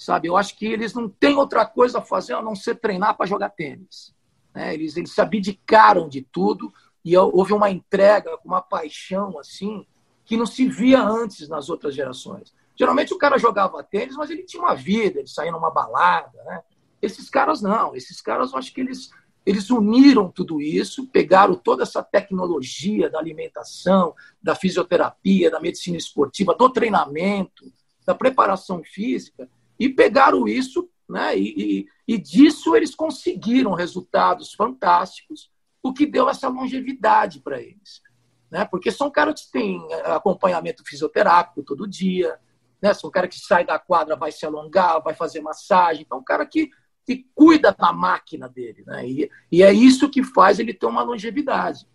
[0.00, 0.28] sabe?
[0.28, 3.26] Eu acho que eles não têm outra coisa a fazer a não ser treinar para
[3.26, 4.14] jogar tênis.
[4.54, 4.72] Né?
[4.72, 6.72] Eles, eles se abdicaram de tudo
[7.04, 9.86] e houve uma entrega, uma paixão assim
[10.24, 12.54] que não se via antes nas outras gerações.
[12.74, 16.62] Geralmente o cara jogava tênis, mas ele tinha uma vida, ele saía numa balada, né?
[17.00, 19.10] Esses caras não, esses caras eu acho que eles
[19.46, 26.54] eles uniram tudo isso, pegaram toda essa tecnologia da alimentação, da fisioterapia, da medicina esportiva,
[26.54, 27.72] do treinamento,
[28.04, 31.36] da preparação física e pegaram isso, né?
[31.38, 35.50] E, e, e disso eles conseguiram resultados fantásticos,
[35.82, 38.02] o que deu essa longevidade para eles.
[38.50, 38.64] Né?
[38.66, 42.38] Porque são caras que têm eh, acompanhamento fisioterápico todo dia,
[42.82, 42.92] né?
[42.92, 46.02] São caras que sai da quadra, vai se alongar, vai fazer massagem.
[46.02, 46.70] Então, um cara que,
[47.06, 49.08] que cuida da máquina dele, né?
[49.08, 51.86] E, e é isso que faz ele ter uma longevidade.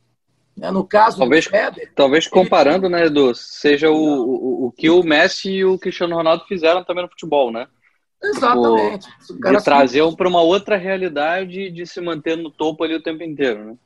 [0.56, 0.72] Né?
[0.72, 2.96] No caso talvez, Federer, talvez comparando, ele...
[2.96, 7.04] né, Edu, seja o, o, o que o Messi e o Cristiano Ronaldo fizeram também
[7.04, 7.68] no futebol, né?
[8.24, 9.08] Exatamente.
[9.26, 13.24] Tipo, de trazer para uma outra realidade de se manter no topo ali o tempo
[13.24, 13.78] inteiro, né?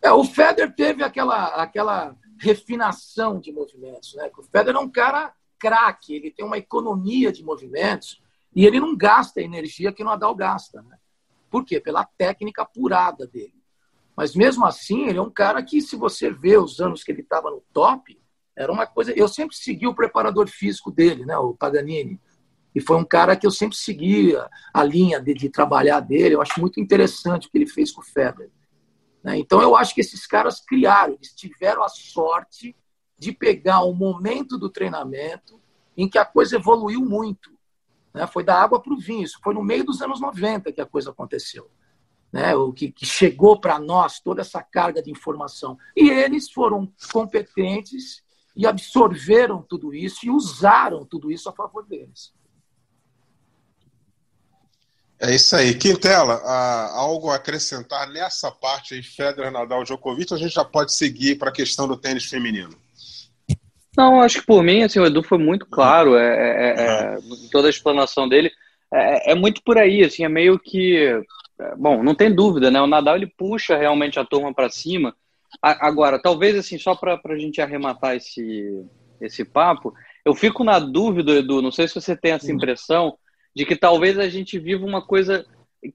[0.00, 4.30] É, o Federer teve aquela, aquela refinação de movimentos, né?
[4.36, 8.22] O Federer é um cara craque, ele tem uma economia de movimentos
[8.54, 10.96] e ele não gasta a energia que o Nadal gasta, né?
[11.50, 11.80] Por quê?
[11.80, 13.54] Pela técnica apurada dele.
[14.16, 17.22] Mas mesmo assim, ele é um cara que, se você vê os anos que ele
[17.22, 18.20] estava no top,
[18.56, 19.12] era uma coisa.
[19.12, 21.36] Eu sempre segui o preparador físico dele, né?
[21.36, 22.20] O Paganini.
[22.74, 26.34] E foi um cara que eu sempre seguia a linha de, de trabalhar dele.
[26.34, 28.50] Eu acho muito interessante o que ele fez com o Federer.
[29.22, 29.38] Né?
[29.38, 32.76] Então, eu acho que esses caras criaram, eles tiveram a sorte
[33.16, 35.60] de pegar um momento do treinamento
[35.96, 37.53] em que a coisa evoluiu muito.
[38.14, 38.26] Né?
[38.28, 39.24] Foi da água para o vinho.
[39.24, 41.68] Isso foi no meio dos anos 90 que a coisa aconteceu.
[42.32, 42.54] Né?
[42.54, 45.76] O que, que chegou para nós toda essa carga de informação.
[45.96, 48.22] E eles foram competentes
[48.56, 52.32] e absorveram tudo isso e usaram tudo isso a favor deles.
[55.18, 55.74] É isso aí.
[55.74, 56.34] Quintela,
[56.92, 61.48] algo a acrescentar nessa parte aí, Federer, Nadal, Djokovic, a gente já pode seguir para
[61.48, 62.76] a questão do tênis feminino?
[63.96, 67.18] Não, acho que por mim, assim, o Edu foi muito claro, é, é, é, é
[67.50, 68.50] toda a explanação dele,
[68.92, 70.96] é, é, muito por aí, assim, é meio que,
[71.60, 75.14] é, bom, não tem dúvida, né, o Nadal ele puxa realmente a turma para cima,
[75.62, 78.84] a, agora, talvez, assim, só para a gente arrematar esse,
[79.20, 83.16] esse papo, eu fico na dúvida, Edu, não sei se você tem essa impressão,
[83.54, 85.46] de que talvez a gente viva uma coisa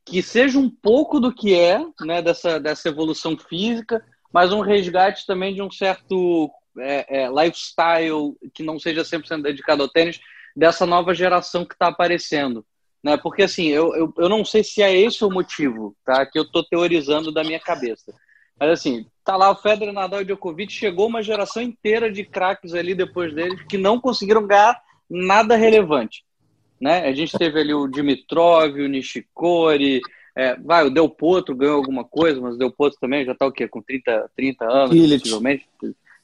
[0.05, 5.25] que seja um pouco do que é, né, dessa, dessa evolução física, mas um resgate
[5.25, 10.19] também de um certo é, é, lifestyle que não seja 100% dedicado ao tênis,
[10.55, 12.65] dessa nova geração que está aparecendo.
[13.03, 13.17] Né?
[13.17, 16.25] Porque, assim, eu, eu, eu não sei se é esse o motivo tá?
[16.25, 18.13] que eu estou teorizando da minha cabeça.
[18.59, 22.73] Mas, assim, tá lá o Federer, Nadal e Djokovic, chegou uma geração inteira de craques
[22.73, 24.79] ali depois deles que não conseguiram ganhar
[25.09, 26.25] nada relevante.
[26.79, 27.07] Né?
[27.07, 30.01] A gente teve ali o Dimitrov, o Nishikori,
[30.35, 33.45] é, vai, o Del Potro ganhou alguma coisa, mas o Del Potro também já está
[33.45, 33.67] o quê?
[33.67, 35.67] Com 30, 30 anos, possivelmente.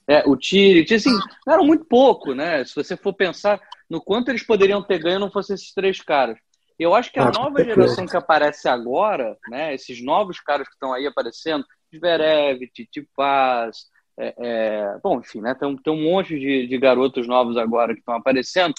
[0.07, 2.63] É, o Tillich, assim, eram muito pouco, né?
[2.63, 6.37] Se você for pensar no quanto eles poderiam ter ganho não fossem esses três caras.
[6.77, 9.73] Eu acho que a acho nova geração que aparece agora, né?
[9.73, 13.85] Esses novos caras que estão aí aparecendo, Zverev, Titi Paz,
[14.17, 15.55] é, é, bom, enfim, né?
[15.55, 18.73] Tem, tem um monte de, de garotos novos agora que estão aparecendo.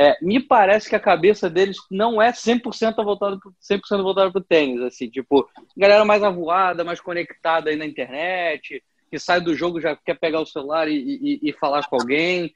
[0.00, 4.40] É, me parece que a cabeça deles não é 100% voltada para 100% voltada para
[4.40, 9.54] o tênis, assim, tipo, galera mais avoada, mais conectada aí na internet, que sai do
[9.54, 10.94] jogo já quer pegar o celular e,
[11.42, 12.52] e, e falar com alguém.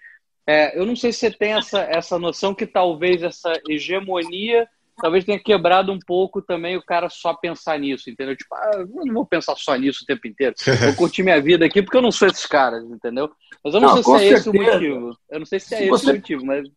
[0.46, 5.24] É, eu não sei se você tem essa, essa noção que talvez essa hegemonia talvez
[5.24, 8.36] tenha quebrado um pouco também o cara só pensar nisso, entendeu?
[8.36, 10.54] Tipo, ah, eu não vou pensar só nisso o tempo inteiro.
[10.86, 13.30] Vou curtir minha vida aqui porque eu não sou esses caras, entendeu?
[13.64, 14.38] Mas eu não, não sei se é certeza.
[14.38, 15.18] esse o motivo.
[15.30, 16.10] Eu não sei se é se esse você...
[16.10, 16.68] o motivo, mas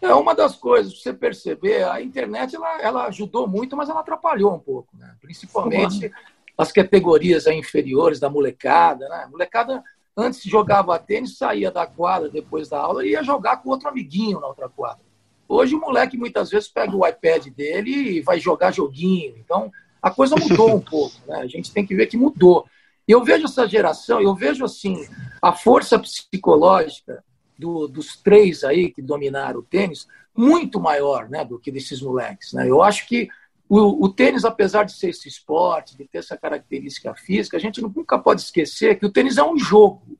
[0.00, 4.54] É uma das coisas, você perceber, a internet ela, ela ajudou muito, mas ela atrapalhou
[4.54, 5.14] um pouco, né?
[5.20, 6.12] principalmente
[6.60, 9.08] as categorias inferiores da molecada.
[9.08, 9.24] Né?
[9.24, 9.82] A molecada
[10.14, 14.38] antes jogava tênis, saía da quadra depois da aula e ia jogar com outro amiguinho
[14.38, 15.02] na outra quadra.
[15.48, 19.36] Hoje o moleque muitas vezes pega o iPad dele e vai jogar joguinho.
[19.38, 21.38] Então a coisa mudou um pouco, né?
[21.38, 22.66] A gente tem que ver que mudou.
[23.08, 25.08] Eu vejo essa geração, eu vejo assim
[25.40, 27.24] a força psicológica
[27.58, 32.52] do, dos três aí que dominaram o tênis muito maior né, do que desses moleques.
[32.52, 32.68] Né?
[32.68, 33.30] Eu acho que
[33.70, 37.80] o, o, tênis, apesar de ser esse esporte, de ter essa característica física, a gente
[37.80, 40.18] nunca pode esquecer que o tênis é um jogo.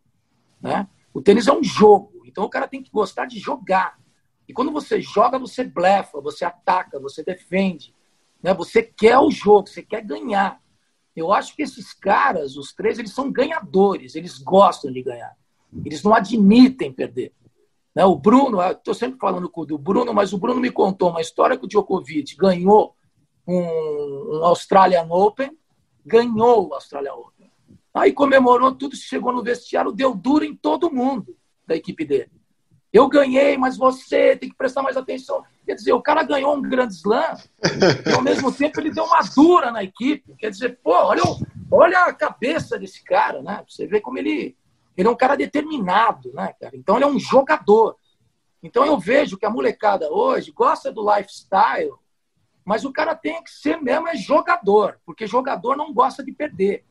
[0.62, 0.86] Né?
[1.12, 2.22] O tênis é um jogo.
[2.24, 3.98] Então o cara tem que gostar de jogar.
[4.46, 7.92] E quando você joga, você blefa, você ataca, você defende.
[8.40, 8.54] Né?
[8.54, 10.62] Você quer o jogo, você quer ganhar.
[11.16, 15.36] Eu acho que esses caras, os três, eles são ganhadores, eles gostam de ganhar.
[15.84, 17.32] Eles não admitem perder.
[17.92, 18.04] Né?
[18.04, 21.64] O Bruno, estou sempre falando do Bruno, mas o Bruno me contou uma história que
[21.64, 22.94] o Djokovic ganhou
[23.46, 25.57] um, um Australian Open,
[26.05, 27.50] ganhou o Australian Open.
[27.92, 32.31] Aí comemorou tudo, chegou no vestiário, deu duro em todo mundo da equipe dele.
[32.92, 35.44] Eu ganhei, mas você tem que prestar mais atenção.
[35.64, 37.37] Quer dizer, o cara ganhou um grande slam
[38.07, 40.35] e ao mesmo tempo ele deu uma dura na equipe.
[40.37, 41.22] Quer dizer, pô, olha,
[41.70, 43.64] olha a cabeça desse cara, né?
[43.68, 44.57] Você vê como ele
[44.96, 46.76] ele é um cara determinado, né, cara?
[46.76, 47.96] Então ele é um jogador.
[48.62, 51.92] Então eu vejo que a molecada hoje gosta do lifestyle,
[52.70, 56.85] mas o cara tem que ser mesmo é jogador, porque jogador não gosta de perder.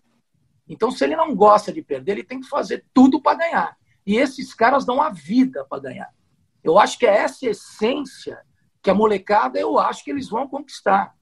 [0.68, 3.78] Então se ele não gosta de perder, ele tem que fazer tudo para ganhar.
[4.06, 6.14] E esses caras dão a vida para ganhar.
[6.62, 8.42] Eu acho que é essa essência
[8.82, 11.16] que a molecada, eu acho que eles vão conquistar.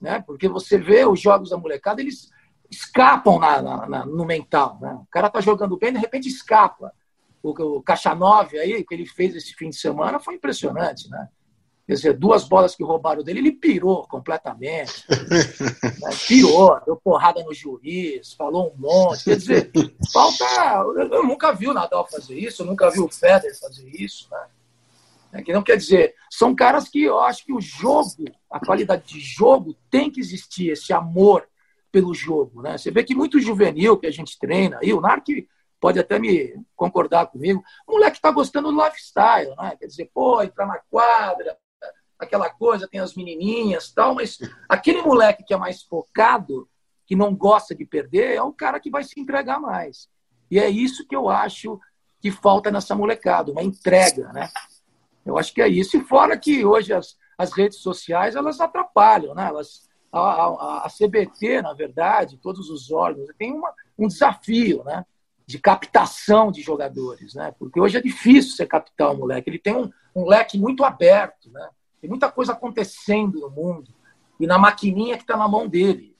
[0.00, 0.20] Né?
[0.26, 2.32] Porque você vê os jogos da molecada, eles
[2.68, 4.76] escapam na, na, na, no mental.
[4.80, 4.92] Né?
[4.92, 6.92] O cara tá jogando bem, de repente escapa.
[7.40, 11.28] O, o Caixa 9 aí, que ele fez esse fim de semana, foi impressionante, né?
[11.86, 15.04] Quer dizer, duas bolas que roubaram dele, ele pirou completamente.
[15.10, 16.10] né?
[16.26, 19.24] Pirou, deu porrada no juiz, falou um monte.
[19.24, 19.70] Quer dizer,
[20.12, 20.44] falta.
[21.10, 24.28] Eu nunca vi o Nadal fazer isso, eu nunca vi o Federer fazer isso.
[24.30, 24.46] Né?
[25.34, 29.02] É, que não quer dizer, são caras que eu acho que o jogo, a qualidade
[29.04, 31.46] de jogo, tem que existir, esse amor
[31.92, 32.62] pelo jogo.
[32.62, 32.78] Né?
[32.78, 35.26] Você vê que muito juvenil que a gente treina, aí o Narc
[35.80, 39.76] pode até me concordar comigo, o moleque está gostando do lifestyle, né?
[39.78, 41.58] quer dizer, pô, entrar na quadra,
[42.24, 46.68] aquela coisa, tem as menininhas tal, mas aquele moleque que é mais focado,
[47.06, 50.08] que não gosta de perder, é o cara que vai se entregar mais.
[50.50, 51.80] E é isso que eu acho
[52.20, 54.48] que falta nessa molecada, uma entrega, né?
[55.24, 55.96] Eu acho que é isso.
[55.96, 59.46] E fora que hoje as, as redes sociais, elas atrapalham, né?
[59.46, 65.04] Elas a, a, a CBT, na verdade, todos os órgãos, tem uma, um desafio né,
[65.44, 67.52] de captação de jogadores, né?
[67.58, 69.50] porque hoje é difícil você captar o moleque.
[69.50, 71.68] Ele tem um, um leque muito aberto, né?
[72.04, 73.90] Tem muita coisa acontecendo no mundo
[74.38, 76.14] e na maquininha que está na mão dele.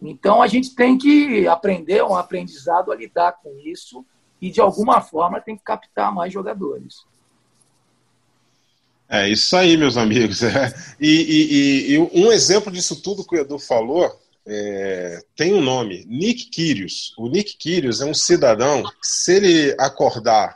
[0.00, 4.06] Então a gente tem que aprender, um aprendizado a lidar com isso
[4.40, 7.04] e de alguma forma tem que captar mais jogadores.
[9.06, 10.40] É isso aí, meus amigos.
[10.48, 10.72] É.
[10.98, 14.10] E, e, e, um exemplo disso tudo que o Edu falou
[14.46, 17.12] é, tem um nome, Nick Kyrgios.
[17.18, 20.54] O Nick Kyrgios é um cidadão que, se ele acordar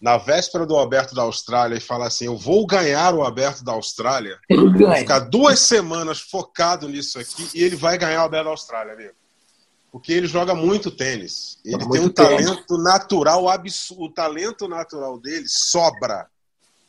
[0.00, 3.72] na véspera do Aberto da Austrália e falar assim, eu vou ganhar o Aberto da
[3.72, 4.38] Austrália,
[4.98, 9.14] ficar duas semanas focado nisso aqui e ele vai ganhar o Aberto da Austrália, amigo.
[9.92, 11.58] Porque ele joga muito tênis.
[11.64, 12.46] Ele muito tem um tênis.
[12.46, 14.04] talento natural absurdo.
[14.04, 16.28] O talento natural dele sobra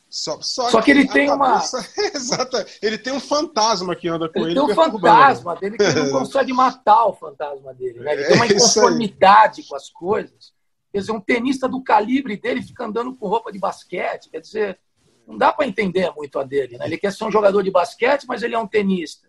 [0.08, 1.78] só, só, só que, que, ele tem cabeça...
[1.96, 2.08] uma.
[2.14, 2.56] Exato.
[2.82, 4.50] Ele tem um fantasma que anda com ele.
[4.50, 7.98] Ele tem um fantasma dele que ele não consegue matar o fantasma dele.
[8.00, 8.12] Né?
[8.12, 10.52] Ele tem uma é inconformidade com as coisas.
[10.92, 14.28] Quer dizer, um tenista do calibre dele fica andando com roupa de basquete.
[14.30, 14.78] Quer dizer,
[15.26, 16.76] não dá para entender muito a dele.
[16.76, 16.86] Né?
[16.86, 19.28] Ele quer ser um jogador de basquete, mas ele é um tenista.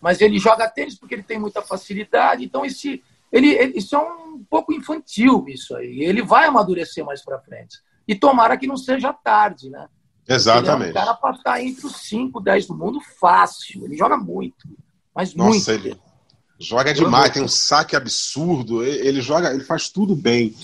[0.00, 2.42] Mas ele joga tênis porque ele tem muita facilidade.
[2.42, 6.00] Então, esse, ele, ele, isso é um pouco infantil, isso aí.
[6.00, 7.78] Ele vai amadurecer mais para frente.
[8.06, 9.88] E tomara que não seja tarde, né?
[10.26, 10.90] Exatamente.
[10.90, 13.84] Ele é um cara para estar entre os 5, 10 do mundo fácil.
[13.84, 14.68] Ele joga muito.
[15.14, 15.70] Mas Nossa, muito.
[15.70, 16.07] Ele
[16.58, 18.84] joga demais, tem um saque absurdo.
[18.84, 20.54] Ele joga, ele faz tudo bem.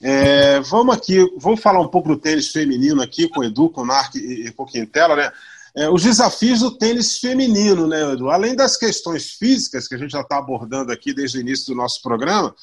[0.00, 3.82] É, vamos aqui, vamos falar um pouco do tênis feminino aqui com o Edu, com
[3.82, 5.32] o Narc e, e com o Quintela, né?
[5.74, 8.30] É, os desafios do tênis feminino, né, Edu?
[8.30, 11.74] Além das questões físicas que a gente já está abordando aqui desde o início do
[11.74, 12.54] nosso programa,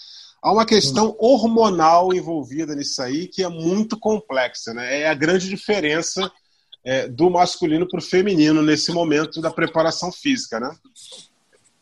[0.41, 5.01] há uma questão hormonal envolvida nisso aí que é muito complexa, né?
[5.01, 6.31] É a grande diferença
[6.83, 10.71] é, do masculino para o feminino nesse momento da preparação física, né?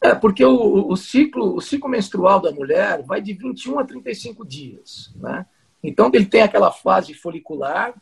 [0.01, 4.45] É, porque o, o, ciclo, o ciclo menstrual da mulher vai de 21 a 35
[4.45, 5.45] dias, né?
[5.83, 7.93] Então, ele tem aquela fase folicular,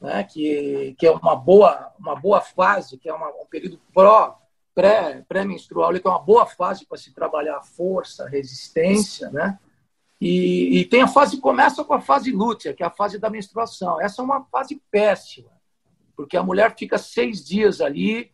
[0.00, 4.38] né, que, que é uma boa, uma boa fase, que é uma, um período pró,
[4.74, 9.58] pré, pré-menstrual, que é uma boa fase para se trabalhar a força, a resistência, né?
[10.20, 13.28] E, e, tem a fase, começa com a fase lútea, que é a fase da
[13.28, 14.00] menstruação.
[14.00, 15.50] Essa é uma fase péssima,
[16.16, 18.30] porque a mulher fica seis dias ali,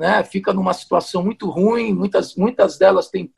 [0.00, 3.30] né, fica numa situação muito ruim, muitas, muitas delas têm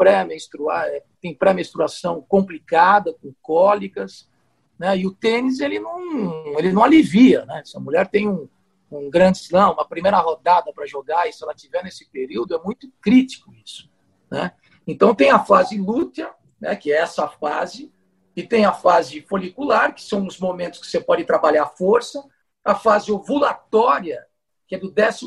[1.20, 4.30] tem pré-menstruação complicada, com cólicas,
[4.78, 7.44] né, e o tênis ele não, ele não alivia.
[7.46, 7.62] Né?
[7.64, 8.48] Se a mulher tem um,
[8.92, 12.62] um grande slam, uma primeira rodada para jogar, e se ela tiver nesse período, é
[12.62, 13.90] muito crítico isso.
[14.30, 14.52] Né?
[14.86, 17.92] Então tem a fase lútea, né, que é essa fase,
[18.36, 22.22] e tem a fase folicular, que são os momentos que você pode trabalhar força,
[22.64, 24.24] a fase ovulatória,
[24.72, 25.26] que é do 14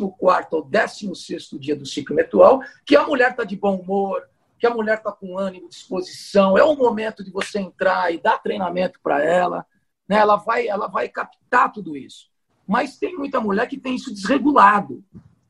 [0.51, 4.27] ao 16 dia do ciclo menstrual, que a mulher está de bom humor,
[4.57, 8.39] que a mulher está com ânimo, disposição, é o momento de você entrar e dar
[8.39, 9.63] treinamento para ela,
[10.09, 10.17] né?
[10.17, 12.27] ela, vai, ela vai captar tudo isso.
[12.67, 15.03] Mas tem muita mulher que tem isso desregulado.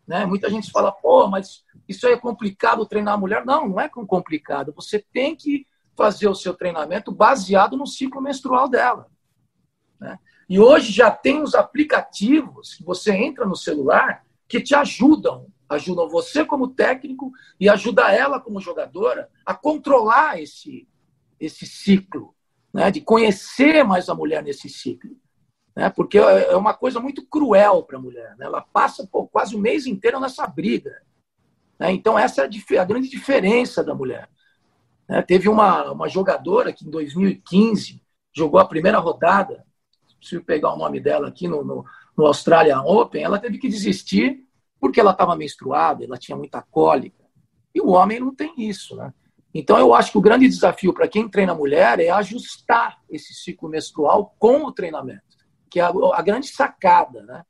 [0.06, 0.26] Né?
[0.26, 3.46] Muita gente fala, pô, mas isso aí é complicado treinar a mulher.
[3.46, 4.74] Não, não é complicado.
[4.76, 9.08] Você tem que fazer o seu treinamento baseado no ciclo menstrual dela.
[9.98, 10.20] Né?
[10.48, 16.08] E hoje já tem os aplicativos que você entra no celular que te ajudam, ajudam
[16.08, 20.88] você como técnico e ajuda ela como jogadora a controlar esse
[21.40, 22.34] esse ciclo,
[22.74, 22.92] né?
[22.92, 25.18] De conhecer mais a mulher nesse ciclo,
[25.76, 25.90] né?
[25.90, 28.46] Porque é, é uma coisa muito cruel para a mulher, né?
[28.46, 31.02] Ela passa pô, quase o mês inteiro nessa briga,
[31.80, 31.92] né?
[31.92, 34.30] Então essa é a grande diferença da mulher.
[35.08, 35.22] Né?
[35.22, 38.02] Teve uma, uma jogadora que em 2015
[38.34, 39.66] jogou a primeira rodada,
[40.26, 41.86] preciso pegar o nome dela aqui no, no,
[42.18, 44.44] no Australian Open, ela teve que desistir
[44.80, 47.24] porque ela estava menstruada, ela tinha muita cólica.
[47.74, 49.14] E o homem não tem isso, né?
[49.54, 53.70] Então, eu acho que o grande desafio para quem treina mulher é ajustar esse ciclo
[53.70, 55.24] menstrual com o treinamento,
[55.70, 57.44] que é a, a grande sacada, né?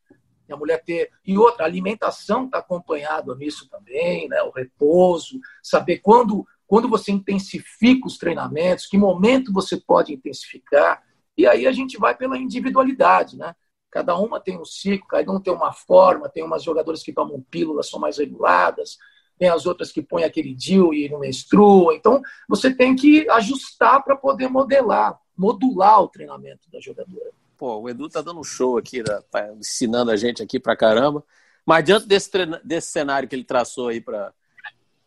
[0.47, 1.09] E a mulher ter.
[1.25, 4.41] E outra, a alimentação está acompanhada nisso também, né?
[4.43, 10.99] O repouso, saber quando quando você intensifica os treinamentos, que momento você pode intensificar,
[11.37, 13.55] e aí a gente vai pela individualidade, né?
[13.91, 17.41] Cada uma tem um ciclo, cada um tem uma forma, tem umas jogadoras que tomam
[17.49, 18.97] pílulas, são mais reguladas,
[19.37, 21.93] tem as outras que põem aquele DIL e não menstruam.
[21.93, 27.31] Então, você tem que ajustar para poder modelar, modular o treinamento da jogadora.
[27.57, 31.23] Pô, o Edu tá dando um show aqui, tá ensinando a gente aqui para caramba.
[31.65, 32.29] Mas diante desse,
[32.63, 34.33] desse cenário que ele traçou aí para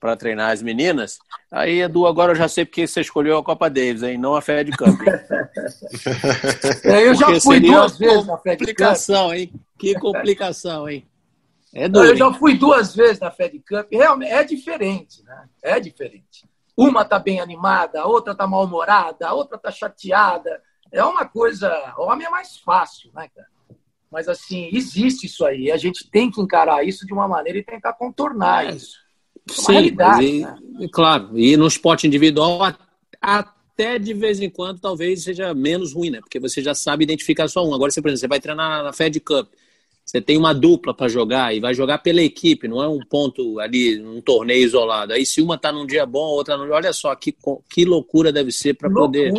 [0.01, 1.19] para treinar as meninas.
[1.51, 4.17] Aí, Edu, agora eu já sei porque você escolheu a Copa Davis, hein?
[4.17, 4.95] Não a Fed Cup.
[6.85, 8.59] é, eu já fui duas vezes na Fed Cup.
[8.59, 9.53] Complicação, hein?
[9.79, 11.07] Que complicação, hein?
[11.75, 13.87] É duro, eu já fui duas vezes na Fed Cup.
[13.91, 15.49] Realmente é diferente, né?
[15.63, 16.45] É diferente.
[16.77, 20.63] Uma tá bem animada, a outra tá mal-humorada, a outra tá chateada.
[20.91, 21.71] É uma coisa.
[21.99, 23.49] Homem é mais fácil, né, cara?
[24.11, 25.71] Mas assim, existe isso aí.
[25.71, 28.71] A gente tem que encarar isso de uma maneira e tentar contornar é.
[28.75, 28.97] isso.
[29.51, 30.89] Sim, e, né?
[30.93, 31.31] claro.
[31.39, 32.61] E no esporte individual,
[33.79, 36.21] até de vez em quando, talvez seja menos ruim, né?
[36.21, 37.73] Porque você já sabe identificar só um.
[37.73, 39.49] Agora, você, por exemplo, você vai treinar na Fed Cup.
[40.05, 43.61] Você tem uma dupla para jogar e vai jogar pela equipe, não é um ponto
[43.61, 45.13] ali, um torneio isolado.
[45.13, 46.69] Aí se uma tá num dia bom, a outra não.
[46.71, 47.37] Olha só que,
[47.71, 49.33] que loucura deve ser para poder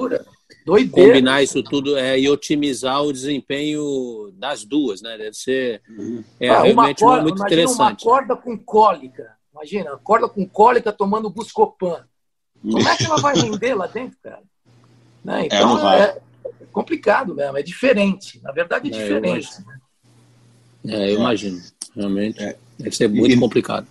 [0.63, 1.10] Doideira.
[1.10, 5.17] combinar isso tudo é, e otimizar o desempenho das duas, né?
[5.17, 5.82] Deve ser
[6.39, 8.06] é, ah, realmente corda, muito interessante.
[8.06, 12.06] Uma corda com cólica Imagina, acorda com cólica tomando Buscopan.
[12.62, 14.41] Como é que ela vai render lá dentro, cara?
[15.24, 15.43] Né?
[15.43, 16.22] É, então, é, é,
[16.72, 18.39] complicado mesmo, é diferente.
[18.41, 19.50] Na verdade, é, é diferente.
[20.84, 21.62] Eu é, eu imagino.
[21.95, 22.41] Realmente.
[22.41, 22.56] É.
[22.78, 23.88] Deve ser muito e, complicado.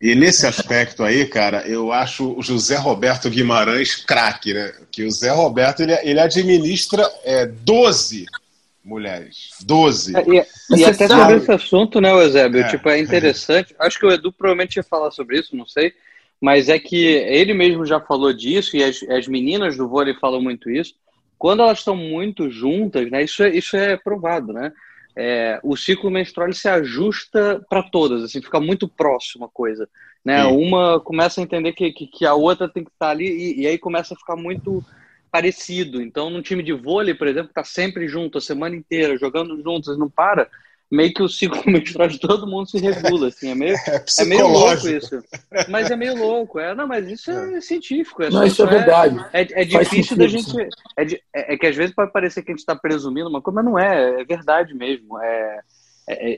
[0.00, 4.72] E nesse aspecto aí, cara, eu acho o José Roberto Guimarães craque, né?
[4.90, 8.24] Que o Zé Roberto ele, ele administra é, 12
[8.82, 9.50] mulheres.
[9.60, 10.16] 12.
[10.16, 11.20] É, e, e até sabe.
[11.20, 12.62] sobre esse assunto, né, Eusébio?
[12.62, 12.68] É.
[12.68, 13.74] Tipo, é interessante.
[13.78, 15.92] Acho que o Edu provavelmente ia falar sobre isso, não sei.
[16.40, 20.40] Mas é que ele mesmo já falou disso, e as, as meninas do vôlei falam
[20.40, 20.94] muito isso.
[21.38, 24.72] Quando elas estão muito juntas, né, isso, é, isso é provado, né?
[25.16, 29.88] É, o ciclo menstrual se ajusta para todas, assim, fica muito próximo a coisa.
[30.24, 30.44] Né?
[30.44, 33.66] Uma começa a entender que, que, que, a outra tem que estar ali, e, e
[33.66, 34.84] aí começa a ficar muito
[35.30, 36.02] parecido.
[36.02, 39.98] Então, num time de vôlei, por exemplo, tá sempre junto a semana inteira, jogando juntos,
[39.98, 40.48] não para,
[40.90, 44.24] meio que o ciclo menstrual de todo mundo se regula, assim, é meio, é, é
[44.24, 45.22] meio louco isso.
[45.68, 47.60] Mas é meio louco, é, não, mas isso é, é.
[47.60, 48.22] científico.
[48.22, 49.24] É não, isso é verdade.
[49.32, 50.50] É, é, difícil da gente,
[50.96, 53.40] é, de, é, é, que às vezes pode parecer que a gente está presumindo uma
[53.40, 55.60] coisa, mas não é, é verdade mesmo, é...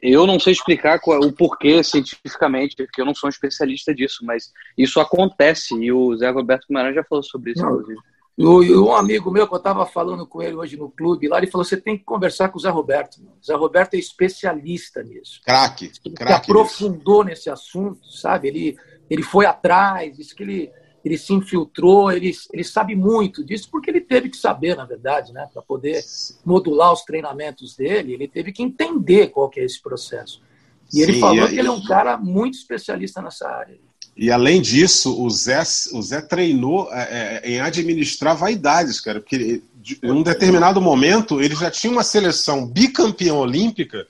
[0.03, 4.19] Eu não sei explicar qual, o porquê cientificamente, porque eu não sou um especialista disso,
[4.23, 7.99] mas isso acontece e o Zé Roberto Guimarães já falou sobre isso, inclusive.
[8.39, 11.65] Um amigo meu que eu estava falando com ele hoje no clube, lá ele falou:
[11.65, 13.17] você tem que conversar com o Zé Roberto.
[13.19, 15.41] O Zé Roberto é especialista nisso.
[15.45, 15.93] Craque.
[16.05, 18.49] Ele aprofundou nesse assunto, sabe?
[18.49, 18.77] Ele,
[19.11, 20.73] ele foi atrás, disse que ele,
[21.05, 25.33] ele se infiltrou, ele, ele sabe muito disso, porque ele teve que saber, na verdade,
[25.33, 25.49] né?
[25.53, 26.03] Para poder
[26.45, 30.43] modular os treinamentos dele, ele teve que entender qual que é esse processo.
[30.89, 33.79] E Sim, ele falou que ele é um cara muito especialista nessa área.
[34.17, 39.63] E além disso, o Zé, o Zé treinou é, é, em administrar vaidades, cara, porque
[40.03, 44.07] em um determinado momento ele já tinha uma seleção bicampeã olímpica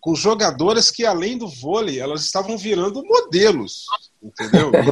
[0.00, 3.84] com jogadoras que, além do vôlei, elas estavam virando modelos,
[4.22, 4.70] entendeu?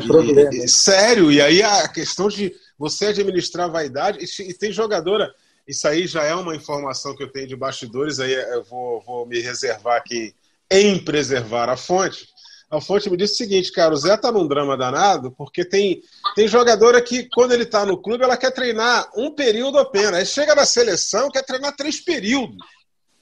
[0.53, 5.33] E, e, sério, e aí a questão de você administrar vaidade, e, e, tem jogadora,
[5.67, 9.27] isso aí já é uma informação que eu tenho de bastidores, aí eu vou, vou
[9.27, 10.35] me reservar aqui
[10.71, 12.29] em preservar a fonte,
[12.73, 16.03] a fonte me disse o seguinte, cara, o Zé tá num drama danado, porque tem,
[16.35, 20.15] tem jogadora que, quando ele tá no clube, ela quer treinar um período apenas.
[20.15, 22.57] Aí chega na seleção, quer treinar três períodos.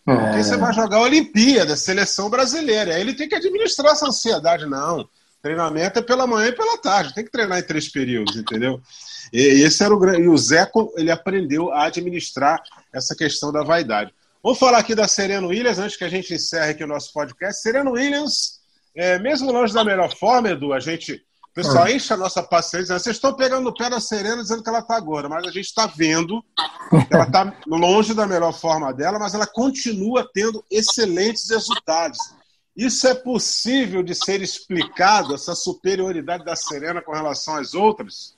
[0.07, 0.15] É.
[0.15, 2.95] Porque você vai jogar a Olimpíada, seleção brasileira.
[2.95, 5.09] Aí ele tem que administrar essa ansiedade, não.
[5.43, 8.81] Treinamento é pela manhã e pela tarde, tem que treinar em três períodos, entendeu?
[9.33, 10.23] E esse era o grande.
[10.23, 14.15] E o Zé, ele aprendeu a administrar essa questão da vaidade.
[14.45, 17.61] Vamos falar aqui da Serena Williams, antes que a gente encerre aqui o nosso podcast.
[17.61, 18.60] Serena Williams
[18.95, 21.23] é, mesmo longe da melhor forma, Edu, a gente.
[21.51, 21.91] O pessoal ah.
[21.91, 22.97] enche a nossa paciência.
[22.97, 25.67] Vocês estão pegando no pé da Serena dizendo que ela está agora, mas a gente
[25.67, 26.41] está vendo
[27.09, 32.19] que ela está longe da melhor forma dela, mas ela continua tendo excelentes resultados.
[32.77, 38.37] Isso é possível de ser explicado, essa superioridade da Serena com relação às outras?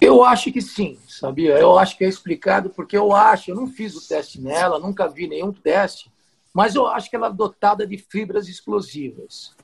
[0.00, 1.58] Eu acho que sim, sabia?
[1.58, 5.08] Eu acho que é explicado porque eu acho, eu não fiz o teste nela, nunca
[5.08, 6.11] vi nenhum teste,
[6.52, 9.54] mas eu acho que ela é dotada de fibras explosivas.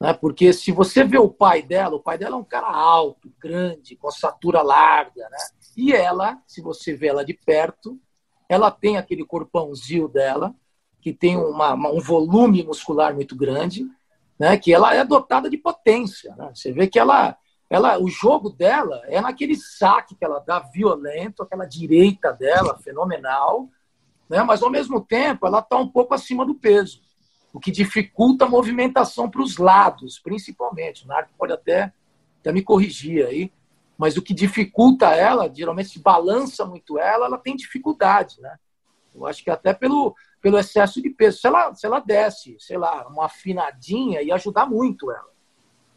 [0.00, 0.12] Né?
[0.12, 3.96] Porque se você vê o pai dela, o pai dela é um cara alto, grande,
[3.96, 5.28] com estatura larga.
[5.28, 5.38] Né?
[5.76, 7.98] E ela, se você vê ela de perto,
[8.48, 10.54] ela tem aquele corpãozinho dela,
[11.00, 13.86] que tem uma, um volume muscular muito grande,
[14.38, 14.56] né?
[14.56, 16.34] que ela é dotada de potência.
[16.36, 16.50] Né?
[16.54, 17.36] Você vê que ela,
[17.68, 23.68] ela, o jogo dela é naquele saque que ela dá violento, aquela direita dela fenomenal,
[24.28, 24.42] né?
[24.42, 27.00] mas ao mesmo tempo ela está um pouco acima do peso,
[27.52, 31.04] o que dificulta a movimentação para os lados, principalmente.
[31.04, 31.92] O Narco pode até,
[32.40, 33.52] até me corrigir aí,
[33.96, 38.58] mas o que dificulta ela, geralmente se balança muito ela, ela tem dificuldade, né?
[39.14, 41.38] Eu acho que até pelo, pelo excesso de peso.
[41.38, 45.30] Se ela, se ela desce, sei lá, uma afinadinha, ia ajudar muito ela.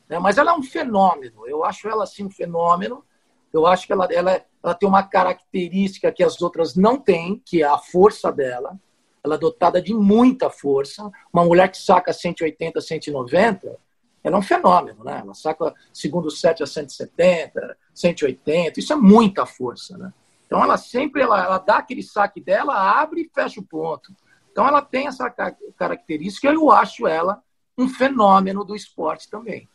[0.08, 0.18] Né?
[0.18, 1.46] Mas ela é um fenômeno.
[1.46, 3.04] Eu acho ela assim um fenômeno.
[3.52, 7.42] Eu acho que ela, ela, é, ela tem uma característica que as outras não têm,
[7.46, 8.78] que é a força dela.
[9.24, 11.10] Ela é dotada de muita força.
[11.32, 13.78] Uma mulher que saca 180, 190,
[14.24, 15.22] ela é um fenômeno, né?
[15.24, 20.14] Ela saca segundo set a 170, 180, isso é muita força, né?
[20.46, 24.14] Então ela sempre ela, ela dá aquele saque dela, abre e fecha o ponto.
[24.52, 25.30] Então ela tem essa
[25.78, 27.42] característica e eu acho ela
[27.78, 29.70] um fenômeno do esporte também.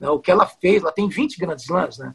[0.00, 0.08] Né?
[0.08, 2.14] O que ela fez, ela tem 20 grandes slams, né?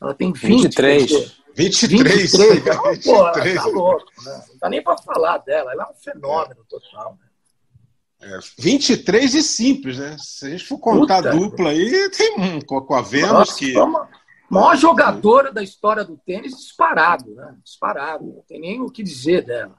[0.00, 0.62] Ela tem 20.
[0.62, 1.42] 23.
[1.58, 2.32] 23.
[2.32, 2.64] 23.
[2.64, 3.04] Não, 23.
[3.04, 4.44] Pô, ela tá louco, né?
[4.48, 5.72] Não dá nem para falar dela.
[5.72, 7.18] Ela é um fenômeno total.
[8.20, 8.36] Né?
[8.36, 10.16] É, 23 e simples, né?
[10.20, 13.76] Se a gente for contar Puta, dupla aí, tem um com a Vênus Nossa, que.
[13.76, 14.08] Uma
[14.48, 17.56] maior jogadora da história do tênis disparado, né?
[17.64, 18.24] Disparado.
[18.24, 19.74] Não tem nem o que dizer dela.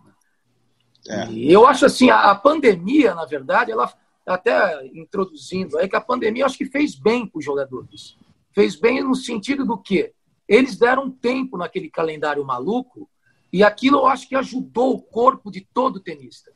[1.07, 1.23] Né?
[1.27, 1.32] É.
[1.32, 3.91] E eu acho assim, a, a pandemia, na verdade, ela
[4.27, 8.17] até introduzindo aí que a pandemia acho que fez bem para os jogadores.
[8.53, 10.13] Fez bem no sentido do que
[10.49, 13.07] eles deram tempo naquele calendário maluco
[13.53, 16.51] e aquilo eu acho que ajudou o corpo de todo tenista.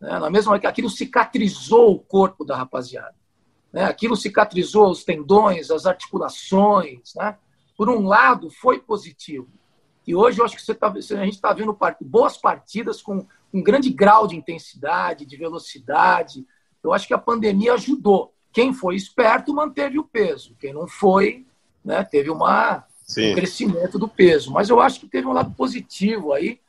[0.00, 0.18] Né?
[0.18, 3.14] Na mesma que aquilo cicatrizou o corpo da rapaziada.
[3.72, 3.84] Né?
[3.84, 7.14] Aquilo cicatrizou os tendões, as articulações.
[7.14, 7.38] Né?
[7.76, 9.48] Por um lado, foi positivo.
[10.04, 13.24] E hoje eu acho que tá, a gente está vendo boas partidas com
[13.54, 16.44] um grande grau de intensidade, de velocidade.
[16.82, 18.34] Eu acho que a pandemia ajudou.
[18.52, 20.56] Quem foi esperto manteve o peso.
[20.58, 21.46] Quem não foi,
[21.84, 23.32] né, teve uma, Sim.
[23.32, 24.52] o crescimento do peso.
[24.52, 26.60] Mas eu acho que teve um lado positivo aí.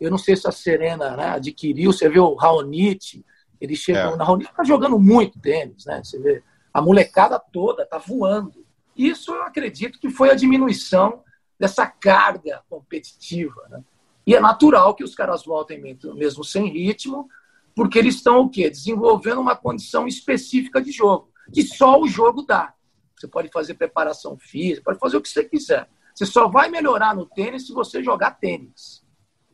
[0.00, 1.92] Eu não sei se a Serena né, adquiriu.
[1.92, 3.22] Você vê o Raonic,
[3.60, 4.14] ele chegou.
[4.14, 4.16] É.
[4.16, 6.00] Na Raonic está jogando muito tênis, né?
[6.02, 6.42] Você vê
[6.72, 8.64] a molecada toda está voando.
[8.96, 11.22] Isso eu acredito que foi a diminuição
[11.58, 13.62] dessa carga competitiva.
[13.68, 13.84] Né?
[14.26, 15.78] E é natural que os caras voltem
[16.14, 17.28] mesmo sem ritmo,
[17.74, 18.70] porque eles estão o quê?
[18.70, 22.72] Desenvolvendo uma condição específica de jogo, que só o jogo dá.
[23.20, 25.86] Você pode fazer preparação física, pode fazer o que você quiser.
[26.14, 29.04] Você só vai melhorar no tênis se você jogar tênis.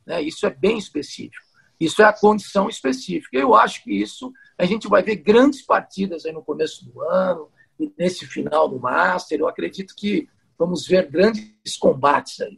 [0.07, 0.23] Né?
[0.23, 1.45] Isso é bem específico.
[1.79, 3.37] Isso é a condição específica.
[3.37, 7.51] Eu acho que isso a gente vai ver grandes partidas aí no começo do ano
[7.79, 9.41] e nesse final do Master.
[9.41, 12.57] Eu acredito que vamos ver grandes combates aí.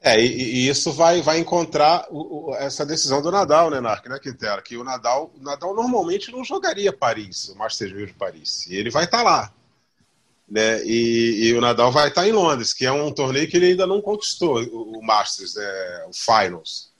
[0.00, 4.06] É, e, e, isso vai, vai encontrar o, o, essa decisão do Nadal, né, Narc,
[4.06, 4.60] né, Quintela?
[4.60, 8.66] Que o Nadal, o Nadal normalmente não jogaria Paris, o Masters 1000 de Paris.
[8.66, 9.54] E ele vai estar tá lá.
[10.54, 10.84] Né?
[10.84, 13.70] E, e, o Nadal vai estar tá em Londres, que é um torneio que ele
[13.70, 16.92] ainda não conquistou, o, Masters, né, o Finals.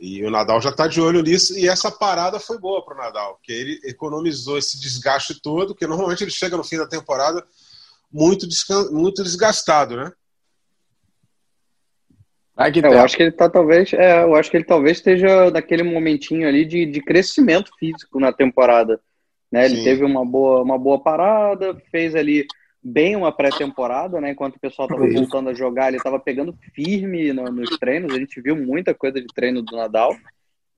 [0.00, 2.96] E o Nadal já está de olho nisso, e essa parada foi boa para o
[2.96, 7.46] Nadal, porque ele economizou esse desgaste todo, que normalmente ele chega no fim da temporada
[8.10, 8.46] muito,
[8.90, 10.10] muito desgastado, né?
[12.56, 15.82] É, eu acho que ele tá talvez, é, eu acho que ele talvez esteja naquele
[15.82, 18.98] momentinho ali de, de crescimento físico na temporada,
[19.52, 19.66] né?
[19.66, 19.84] Ele Sim.
[19.84, 22.46] teve uma boa, uma boa parada, fez ali
[22.84, 24.32] bem uma pré-temporada, né?
[24.32, 28.14] Enquanto o pessoal estava voltando a jogar, ele estava pegando firme no, nos treinos.
[28.14, 30.14] A gente viu muita coisa de treino do Nadal.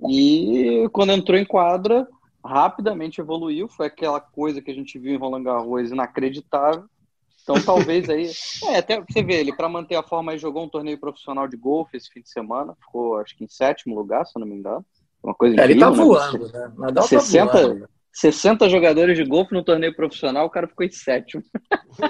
[0.09, 2.07] E quando entrou em quadra,
[2.45, 3.69] rapidamente evoluiu.
[3.69, 6.85] Foi aquela coisa que a gente viu em Roland Garros inacreditável.
[7.43, 8.31] Então talvez aí.
[8.71, 11.57] É, até você vê, ele para manter a forma aí jogou um torneio profissional de
[11.57, 12.75] golfe esse fim de semana.
[12.81, 14.85] Ficou, acho que em sétimo lugar, se eu não me engano.
[15.23, 15.97] Uma coisa é, ele tá né?
[15.97, 16.73] voando, né?
[16.77, 17.89] Nadal 60, tá voando.
[18.17, 21.43] 60 jogadores de golfe no torneio profissional, o cara ficou em sétimo.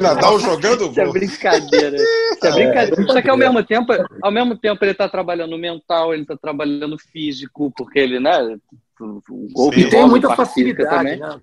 [0.00, 1.96] Nadal jogando Isso é brincadeira.
[1.96, 3.02] Isso é brincadeira.
[3.02, 3.92] É, Só que ao mesmo tempo,
[4.22, 8.56] ao mesmo tempo ele tá trabalhando mental, ele tá trabalhando físico, porque ele, né?
[9.00, 9.20] O
[9.52, 11.18] golfe tem muita facilidade, também.
[11.18, 11.40] Né?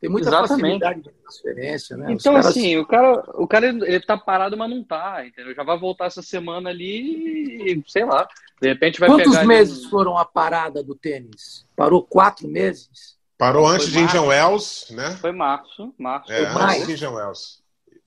[0.00, 0.60] Tem muita Exatamente.
[0.60, 2.12] facilidade de transferência, né?
[2.12, 2.46] Então, caras...
[2.46, 5.52] assim, o cara, o cara ele tá parado, mas não tá, entendeu?
[5.56, 8.28] Já vai voltar essa semana ali e, sei lá,
[8.62, 9.44] de repente vai Quantos pegar...
[9.44, 9.90] meses ali...
[9.90, 11.66] foram a parada do tênis?
[11.74, 13.17] Parou quatro meses?
[13.38, 15.16] Parou antes de Indian Wells, né?
[15.20, 16.32] Foi março, março.
[16.32, 17.62] É, antes de Indian Wells.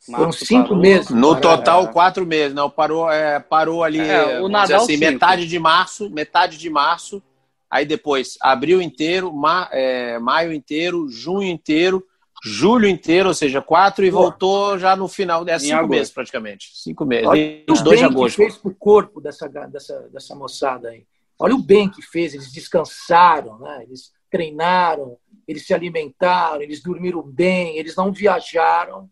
[0.06, 0.82] Foram cinco parou.
[0.82, 1.10] meses.
[1.10, 1.88] No total, é.
[1.88, 2.54] quatro meses.
[2.54, 7.24] Não, parou, é, parou ali, é, o Nadal assim, metade de março, metade de março
[7.72, 12.06] Aí depois, abril inteiro, ma, é, maio inteiro, junho inteiro,
[12.44, 14.18] julho inteiro, ou seja, quatro, e Pô.
[14.18, 16.70] voltou já no final, é cinco meses praticamente.
[16.74, 17.26] Cinco meses.
[17.26, 18.36] Olha o bem de agosto.
[18.36, 21.06] que fez pro corpo dessa, dessa, dessa moçada aí.
[21.40, 23.84] Olha o bem que fez, eles descansaram, né?
[23.84, 25.18] eles treinaram,
[25.48, 29.10] eles se alimentaram, eles dormiram bem, eles não viajaram.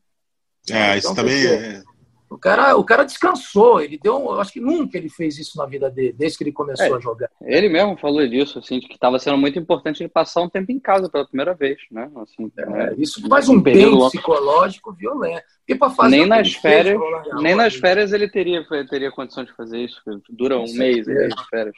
[0.70, 1.84] É, então, isso também é,
[2.30, 4.14] o cara, o cara descansou, ele deu.
[4.14, 6.94] Eu acho que nunca ele fez isso na vida dele, desde que ele começou é,
[6.94, 7.30] a jogar.
[7.42, 10.72] Ele mesmo falou disso, assim, de que estava sendo muito importante ele passar um tempo
[10.72, 12.10] em casa pela primeira vez, né?
[12.18, 15.44] Assim, é, é isso faz um bem psicológico violento.
[15.66, 17.00] Porque fazer nem nas férias,
[17.42, 20.00] nem nas férias ele teria, teria condição de fazer isso.
[20.30, 21.76] Dura um mês aí, de férias.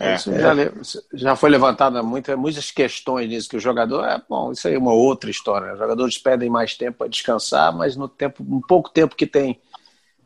[0.00, 0.52] É, já,
[1.12, 4.78] já, foi levantada muita, muitas questões nisso, que o jogador é bom, isso aí é
[4.78, 5.72] uma outra história.
[5.72, 9.58] Os jogadores pedem mais tempo para descansar, mas no tempo, um pouco tempo que tem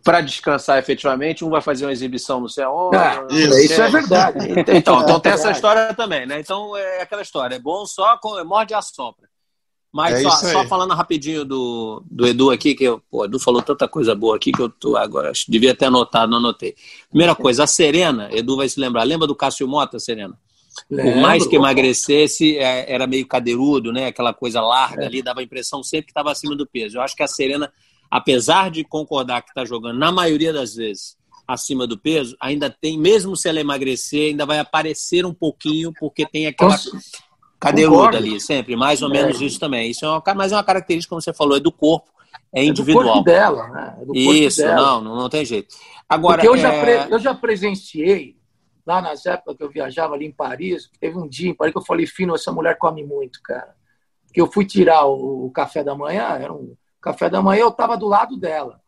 [0.02, 2.90] para descansar efetivamente, um vai fazer uma exibição no céu.
[2.94, 4.38] Ah, isso, isso é verdade.
[4.74, 6.40] Então, então tem essa história também, né?
[6.40, 9.28] Então é aquela história, é bom só, morde a sopra.
[9.92, 13.60] Mas é só, só, falando rapidinho do, do Edu aqui, que eu, pô, Edu falou
[13.60, 16.76] tanta coisa boa aqui que eu tô agora, devia ter anotado, não anotei.
[17.08, 20.38] Primeira coisa, a Serena, Edu vai se lembrar, lembra do Cássio Mota, Serena?
[20.88, 21.12] Lembro.
[21.12, 24.06] Por mais que emagrecesse, é, era meio cadeirudo, né?
[24.06, 25.06] Aquela coisa larga é.
[25.06, 26.96] ali, dava a impressão sempre que estava acima do peso.
[26.96, 27.72] Eu acho que a Serena,
[28.08, 31.16] apesar de concordar que está jogando, na maioria das vezes,
[31.46, 36.24] acima do peso, ainda tem, mesmo se ela emagrecer, ainda vai aparecer um pouquinho, porque
[36.24, 36.76] tem aquela
[37.60, 39.44] cadeiruda ali, sempre, mais ou menos é.
[39.44, 39.90] isso também.
[39.90, 42.10] Isso é uma, mas é uma característica, como você falou, é do corpo,
[42.52, 43.02] é individual.
[43.02, 43.96] É do corpo dela, né?
[44.14, 45.00] É isso, dela.
[45.00, 45.76] Não, não tem jeito.
[46.08, 47.06] Agora, Porque eu, já é...
[47.08, 48.36] eu já presenciei,
[48.84, 51.78] lá nas épocas que eu viajava ali em Paris, teve um dia em Paris que
[51.78, 53.74] eu falei, Fino, essa mulher come muito, cara.
[54.32, 57.70] Que eu fui tirar o, o café da manhã, era um café da manhã, eu
[57.70, 58.80] tava do lado dela.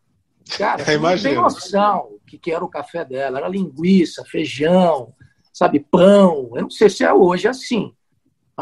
[0.56, 3.38] Cara, é, não tem noção o que, que era o café dela.
[3.38, 5.14] Era linguiça, feijão,
[5.52, 6.50] sabe, pão.
[6.54, 7.94] Eu não sei se é hoje assim.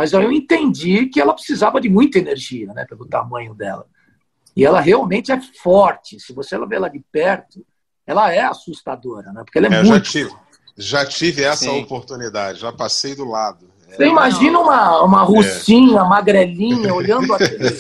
[0.00, 3.84] Mas eu entendi que ela precisava de muita energia, né, pelo tamanho dela.
[4.56, 6.18] E ela realmente é forte.
[6.18, 7.62] Se você vê ela de perto,
[8.06, 9.42] ela é assustadora, né?
[9.44, 9.92] Porque ela é, é muito.
[9.92, 10.34] Já tive,
[10.74, 11.82] já tive essa Sim.
[11.82, 13.70] oportunidade, já passei do lado.
[13.90, 16.04] Você é, imagina uma, uma russinha, é.
[16.04, 17.70] magrelinha, olhando aquele,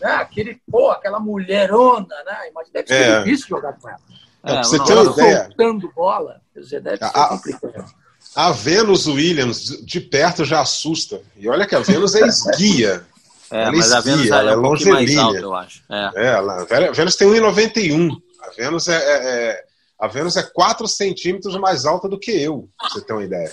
[0.00, 2.50] né, aquele, pô, aquela mulherona, né?
[2.50, 3.18] Imagina, deve ser é.
[3.22, 4.00] difícil jogar com ela.
[4.42, 5.44] É, você tem uma ideia.
[5.44, 7.99] soltando bola, deve ser a, complicado.
[8.34, 11.20] A Venus Williams, de perto, já assusta.
[11.36, 13.04] E olha que a Venus é esguia.
[13.52, 15.82] É, ela mas esguia, a Venus ela é, um pouquinho mais alta, eu acho.
[15.90, 18.22] É, é ela, a Venus tem 1,91.
[18.42, 19.64] A Venus é, é, é,
[19.98, 23.50] a Venus é 4 centímetros mais alta do que eu, pra você ter uma ideia.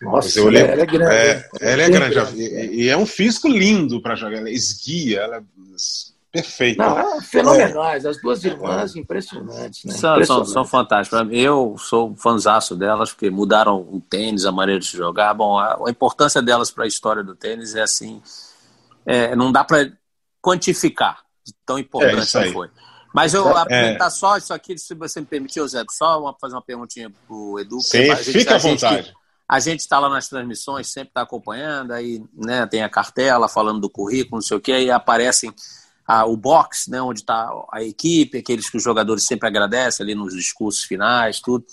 [0.00, 1.14] Nossa, eu lembro, ela é grande.
[1.14, 2.40] É, ela é grande.
[2.40, 4.38] E, e, é um físico lindo para jogar.
[4.38, 5.44] Ela esguia, ela
[6.38, 6.84] é perfeita.
[6.86, 8.04] Não, é fenomenais.
[8.04, 9.84] As duas irmãs, impressionantes.
[9.84, 9.94] Né?
[9.94, 11.26] São, são, são fantásticas.
[11.30, 15.32] Eu sou fãzaço delas, porque mudaram o tênis, a maneira de jogar.
[15.34, 18.22] Bom, a, a importância delas para a história do tênis é assim.
[19.06, 19.92] É, não dá para
[20.40, 21.24] quantificar
[21.66, 22.70] tão importante é foi.
[23.14, 23.60] Mas eu é.
[23.60, 27.58] aproveitar só isso aqui, se você me permitir, Zé, só uma, fazer uma perguntinha pro
[27.60, 27.80] Edu.
[27.80, 29.14] Sim, a gente, fica à vontade.
[29.48, 33.80] A gente está lá nas transmissões, sempre está acompanhando, aí né, tem a cartela falando
[33.80, 35.54] do currículo, não sei o que, aí aparecem
[36.06, 40.14] a, o box, né, onde está a equipe, aqueles que os jogadores sempre agradecem ali
[40.14, 41.64] nos discursos finais, tudo.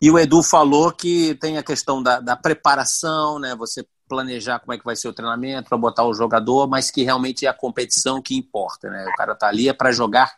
[0.00, 4.72] E o Edu falou que tem a questão da, da preparação, né, você planejar como
[4.72, 7.54] é que vai ser o treinamento para botar o jogador, mas que realmente é a
[7.54, 9.06] competição que importa, né?
[9.06, 10.34] O cara tá ali é para jogar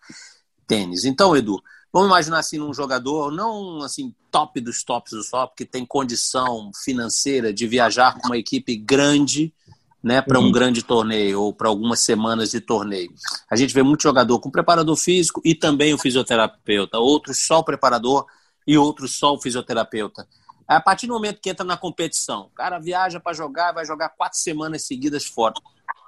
[0.66, 1.06] tênis.
[1.06, 1.58] Então, Edu,
[1.90, 6.70] vamos imaginar assim um jogador não assim top dos tops do top, que tem condição
[6.84, 9.54] financeira de viajar com uma equipe grande,
[10.02, 10.52] né, para um uhum.
[10.52, 13.12] grande torneio ou para algumas semanas de torneio.
[13.50, 17.64] A gente vê muito jogador com preparador físico e também o fisioterapeuta, outros só o
[17.64, 18.26] preparador
[18.66, 20.26] e outros só o fisioterapeuta.
[20.66, 24.08] A partir do momento que entra na competição, o cara viaja para jogar, vai jogar
[24.10, 25.54] quatro semanas seguidas fora.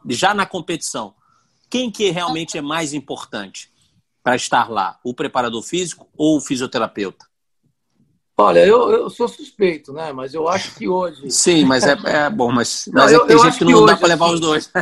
[0.09, 1.14] Já na competição,
[1.70, 3.70] quem que realmente é mais importante
[4.22, 4.99] para estar lá?
[5.05, 7.26] O preparador físico ou o fisioterapeuta?
[8.37, 10.12] Olha, eu, eu sou suspeito, né?
[10.12, 11.30] Mas eu acho que hoje.
[11.30, 13.97] Sim, mas é, é bom, mas, mas não, é eu, tem gente que não dá
[13.97, 14.72] para levar assim, os dois.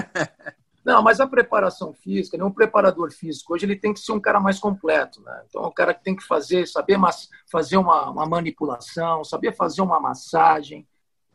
[0.84, 4.20] Não, mas a preparação física, né, um preparador físico hoje ele tem que ser um
[4.20, 5.42] cara mais completo, né?
[5.48, 9.54] Então, é um cara que tem que fazer, saber mas, fazer uma, uma manipulação, saber
[9.54, 10.84] fazer uma massagem,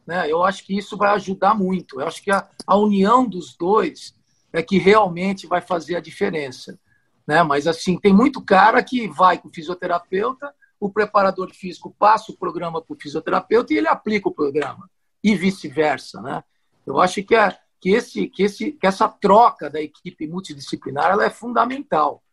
[0.05, 0.29] né?
[0.29, 2.01] Eu acho que isso vai ajudar muito.
[2.01, 4.13] Eu acho que a, a união dos dois
[4.51, 6.77] é que realmente vai fazer a diferença,
[7.25, 7.41] né?
[7.41, 12.37] Mas assim, tem muito cara que vai com o fisioterapeuta, o preparador físico passa o
[12.37, 14.89] programa para o fisioterapeuta e ele aplica o programa
[15.23, 16.43] e vice-versa, né?
[16.85, 21.25] Eu acho que é que, esse, que, esse, que essa troca da equipe multidisciplinar ela
[21.25, 22.23] é fundamental.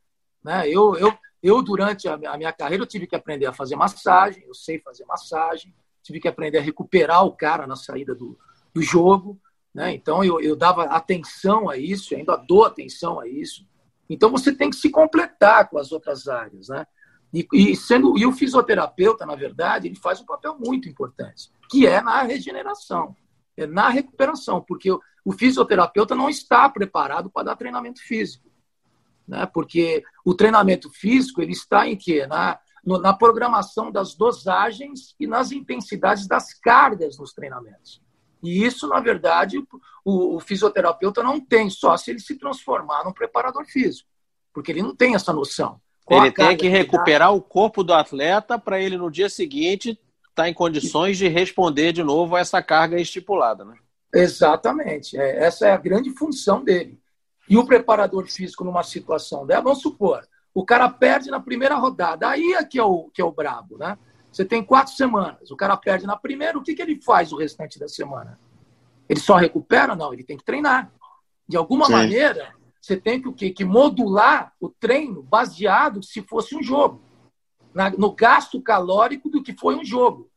[0.42, 0.68] Né?
[0.68, 4.54] Eu, eu, eu, durante a minha carreira, eu tive que aprender a fazer massagem, eu
[4.54, 8.38] sei fazer massagem, tive que aprender a recuperar o cara na saída do,
[8.72, 9.40] do jogo.
[9.74, 9.92] Né?
[9.92, 13.66] Então, eu, eu dava atenção a isso, ainda dou atenção a isso.
[14.08, 16.68] Então, você tem que se completar com as outras áreas.
[16.68, 16.86] Né?
[17.34, 21.84] E, e, sendo, e o fisioterapeuta, na verdade, ele faz um papel muito importante, que
[21.84, 23.16] é na regeneração,
[23.56, 24.88] é na recuperação, porque
[25.24, 28.48] o fisioterapeuta não está preparado para dar treinamento físico.
[29.26, 29.44] Né?
[29.46, 32.24] Porque o treinamento físico ele está em quê?
[32.24, 38.00] Na, no, na programação das dosagens e nas intensidades das cargas nos treinamentos.
[38.44, 39.58] E isso, na verdade,
[40.04, 44.08] o, o fisioterapeuta não tem, só se ele se transformar num preparador físico,
[44.52, 45.80] porque ele não tem essa noção.
[46.10, 50.42] Ele tem que recuperar que o corpo do atleta para ele no dia seguinte estar
[50.42, 53.76] tá em condições de responder de novo a essa carga estipulada, né?
[54.12, 55.18] Exatamente.
[55.18, 57.00] É, essa é a grande função dele.
[57.48, 62.28] E o preparador físico numa situação dela, vamos supor, o cara perde na primeira rodada.
[62.28, 63.98] Aí é que é o, que é o brabo, né?
[64.30, 67.36] Você tem quatro semanas, o cara perde na primeira, o que, que ele faz o
[67.36, 68.38] restante da semana?
[69.08, 69.94] Ele só recupera?
[69.94, 70.90] Não, ele tem que treinar.
[71.46, 71.92] De alguma Sim.
[71.92, 72.54] maneira,
[72.84, 73.50] você tem que, o quê?
[73.50, 77.02] que modular o treino baseado se fosse um jogo.
[77.72, 80.30] Na, no gasto calórico do que foi um jogo.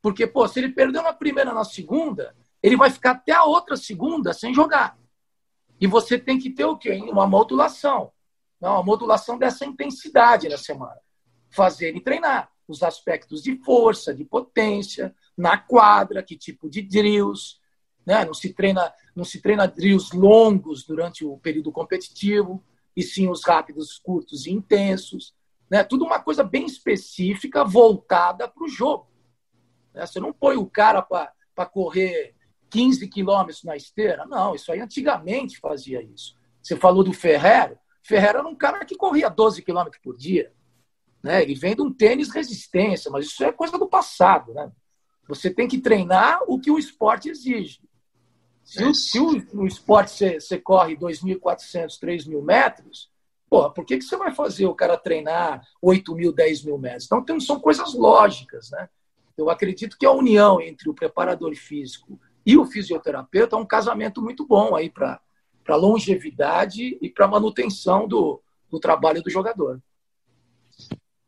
[0.00, 3.76] Porque, pô, se ele perdeu na primeira na segunda, ele vai ficar até a outra
[3.76, 4.98] segunda sem jogar.
[5.78, 6.96] E você tem que ter o quê?
[7.02, 8.10] Uma modulação.
[8.58, 10.98] Não, uma modulação dessa intensidade na semana.
[11.50, 17.59] Fazer ele treinar os aspectos de força, de potência, na quadra, que tipo de drills.
[18.06, 18.24] Né?
[18.24, 22.62] Não, se treina, não se treina drills longos durante o período competitivo,
[22.96, 25.34] e sim os rápidos, curtos e intensos.
[25.70, 25.84] Né?
[25.84, 29.08] Tudo uma coisa bem específica, voltada para o jogo.
[29.94, 30.04] Né?
[30.04, 32.34] Você não põe o cara para correr
[32.70, 34.26] 15 quilômetros na esteira.
[34.26, 36.36] Não, isso aí antigamente fazia isso.
[36.62, 37.78] Você falou do Ferrero.
[38.02, 40.52] Ferrero era um cara que corria 12 quilômetros por dia.
[41.22, 41.42] Né?
[41.42, 44.52] Ele vem de um tênis resistência, mas isso é coisa do passado.
[44.54, 44.70] Né?
[45.28, 47.80] Você tem que treinar o que o esporte exige.
[48.64, 53.10] Se, o, se o, o esporte você, você corre 2.400, 3.000 metros,
[53.48, 57.06] porra, por que, que você vai fazer o cara treinar 8 mil, 10 mil metros?
[57.06, 58.70] Então, tem, são coisas lógicas.
[58.70, 58.88] Né?
[59.36, 64.22] Eu acredito que a união entre o preparador físico e o fisioterapeuta é um casamento
[64.22, 65.20] muito bom aí para
[65.68, 68.40] longevidade e para manutenção do,
[68.70, 69.80] do trabalho do jogador.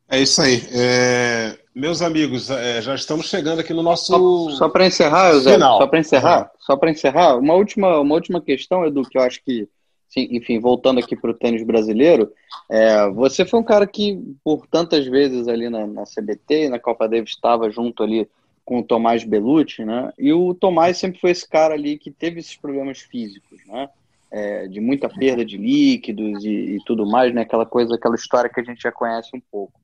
[0.08, 0.62] É isso aí.
[0.72, 4.06] É, meus amigos, é, já estamos chegando aqui no nosso.
[4.06, 5.78] Só, só para encerrar, José, final.
[5.78, 6.48] só para encerrar, uhum.
[6.58, 9.68] só para encerrar, uma última, uma última questão, Edu, que eu acho que,
[10.08, 12.30] sim, enfim, voltando aqui para o tênis brasileiro,
[12.70, 17.08] é, você foi um cara que, por tantas vezes ali na, na CBT, na Copa
[17.08, 18.28] Davis, estava junto ali
[18.64, 20.12] com o Tomás Belucci, né?
[20.18, 23.88] E o Tomás sempre foi esse cara ali que teve esses problemas físicos, né?
[24.30, 27.42] É, de muita perda de líquidos e, e, tudo mais, né?
[27.42, 29.78] Aquela coisa, aquela história que a gente já conhece um pouco.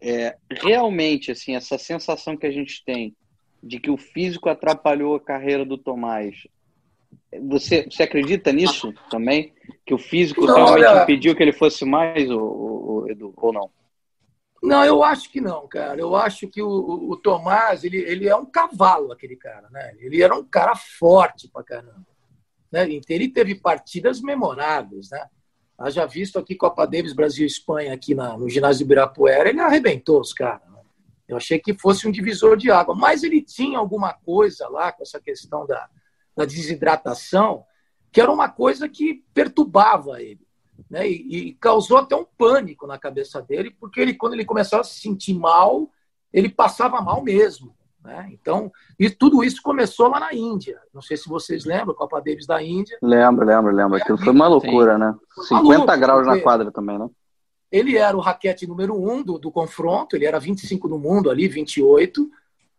[0.00, 3.14] É, realmente, assim, essa sensação que a gente tem
[3.62, 6.46] de que o físico atrapalhou a carreira do Tomás
[7.42, 9.52] você, você acredita nisso também?
[9.84, 11.02] Que o físico não, realmente olha...
[11.02, 13.70] impediu que ele fosse mais, o, o, o Edu, ou não?
[14.62, 16.00] Não, eu acho que não, cara.
[16.00, 19.94] Eu acho que o, o, Tomás, ele, ele é um cavalo, aquele cara, né?
[19.98, 22.06] Ele era um cara forte pra caramba.
[22.72, 22.88] Né?
[23.08, 25.26] Ele teve partidas memoráveis, né?
[25.88, 30.20] Já visto aqui Copa Davis Brasil Espanha aqui na, no ginásio do Ibirapuera, ele arrebentou
[30.20, 30.66] os caras.
[30.70, 30.80] Né?
[31.28, 35.02] Eu achei que fosse um divisor de água, mas ele tinha alguma coisa lá com
[35.02, 35.88] essa questão da,
[36.34, 37.64] da desidratação,
[38.10, 40.46] que era uma coisa que perturbava ele.
[40.88, 41.10] Né?
[41.10, 44.84] E, e, causou até um pânico na cabeça dele, porque ele, quando ele começava a
[44.84, 45.90] se sentir mal,
[46.32, 47.75] ele passava mal mesmo.
[48.06, 48.28] Né?
[48.30, 50.78] Então, e tudo isso começou lá na Índia.
[50.94, 52.96] Não sei se vocês lembram, Copa Davis da Índia.
[53.02, 53.96] Lembro, lembro, lembro.
[53.96, 55.00] Aquilo foi uma loucura, Sim.
[55.00, 55.14] né?
[55.48, 57.08] 50 graus na quadra também, né?
[57.70, 61.48] Ele era o raquete número um do, do confronto, ele era 25 no mundo ali,
[61.48, 62.30] 28.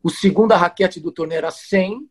[0.01, 2.09] O segundo raquete do torneio era 100.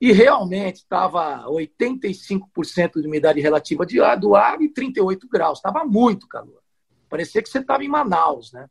[0.00, 5.58] E realmente estava 85% de umidade relativa de ar, do ar e 38 graus.
[5.58, 6.60] Estava muito calor.
[7.06, 8.66] Parecia que você estava em Manaus, né?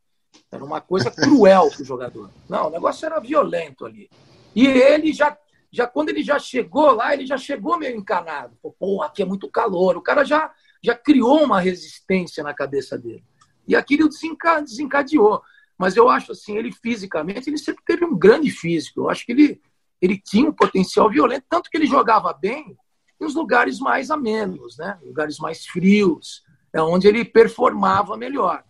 [0.50, 2.30] Era uma coisa cruel para o jogador.
[2.48, 4.08] Não, o negócio era violento ali.
[4.54, 5.36] E ele já,
[5.70, 8.56] já, quando ele já chegou lá, ele já chegou meio encanado.
[8.78, 9.96] Pô, aqui é muito calor.
[9.96, 13.24] O cara já, já criou uma resistência na cabeça dele.
[13.66, 15.42] E aquilo desencadeou.
[15.76, 19.00] Mas eu acho assim, ele fisicamente, ele sempre teve um grande físico.
[19.00, 19.60] Eu acho que ele,
[20.00, 22.76] ele tinha um potencial violento, tanto que ele jogava bem
[23.20, 24.98] nos lugares mais amenos, né?
[25.02, 28.62] lugares mais frios, é onde ele performava melhor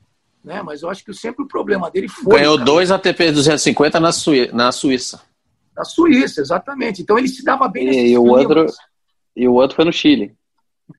[0.47, 0.63] né?
[0.63, 2.39] Mas eu acho que sempre o problema dele foi.
[2.39, 5.21] Ganhou dois ATP 250 na, Suí na Suíça.
[5.77, 7.03] Na Suíça, exatamente.
[7.03, 8.67] Então ele se dava bem nesses e o outro
[9.35, 10.35] E o outro foi no Chile.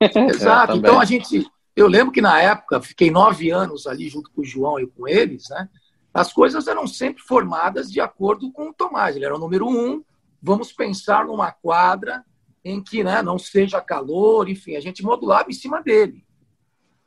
[0.00, 0.74] Exato.
[0.74, 1.50] É, então a gente.
[1.74, 5.08] Eu lembro que na época, fiquei nove anos ali junto com o João e com
[5.08, 5.68] eles, né?
[6.12, 9.16] As coisas eram sempre formadas de acordo com o Tomás.
[9.16, 10.02] Ele era o número um.
[10.42, 12.24] Vamos pensar numa quadra
[12.64, 16.24] em que né, não seja calor, enfim, a gente modulava em cima dele.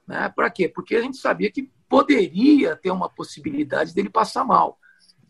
[0.07, 0.29] Né?
[0.35, 0.67] Para quê?
[0.67, 4.79] Porque a gente sabia que poderia ter uma possibilidade dele passar mal.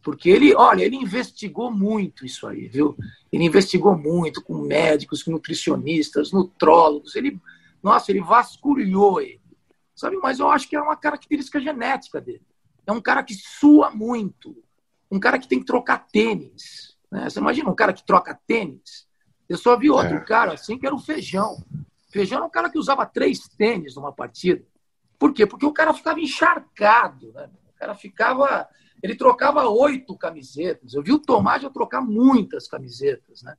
[0.01, 2.97] Porque ele, olha, ele investigou muito isso aí, viu?
[3.31, 7.15] Ele investigou muito com médicos, com nutricionistas, nutrólogos.
[7.15, 7.39] Ele,
[7.83, 9.41] nossa, ele vasculhou ele.
[9.95, 10.17] Sabe?
[10.17, 12.41] Mas eu acho que é uma característica genética dele.
[12.87, 14.55] É um cara que sua muito.
[15.11, 16.97] Um cara que tem que trocar tênis.
[17.11, 17.29] Né?
[17.29, 19.07] Você imagina um cara que troca tênis?
[19.47, 20.21] Eu só vi outro é.
[20.21, 21.63] cara assim que era o Feijão.
[22.11, 24.63] Feijão era um cara que usava três tênis numa partida.
[25.17, 25.45] Por quê?
[25.45, 27.49] Porque o cara ficava encharcado, né?
[27.69, 28.67] O cara ficava.
[29.01, 30.93] Ele trocava oito camisetas.
[30.93, 33.55] Eu vi o Tomás já trocar muitas camisetas, né?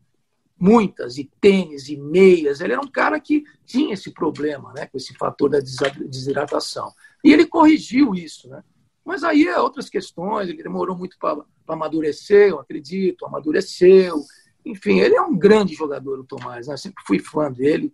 [0.59, 2.61] Muitas, e tênis, e meias.
[2.61, 4.87] Ele era um cara que tinha esse problema, né?
[4.87, 6.93] Com esse fator da desidratação.
[7.25, 8.63] E ele corrigiu isso, né?
[9.05, 14.23] Mas aí é outras questões, ele demorou muito para amadurecer, eu acredito, amadureceu.
[14.65, 16.77] Enfim, ele é um grande jogador, o Tomás, né?
[16.77, 17.93] sempre fui fã dele.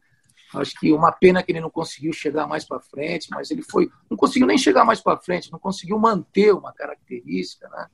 [0.55, 3.91] Acho que uma pena que ele não conseguiu chegar mais para frente, mas ele foi,
[4.11, 7.87] não conseguiu nem chegar mais para frente, não conseguiu manter uma característica, né?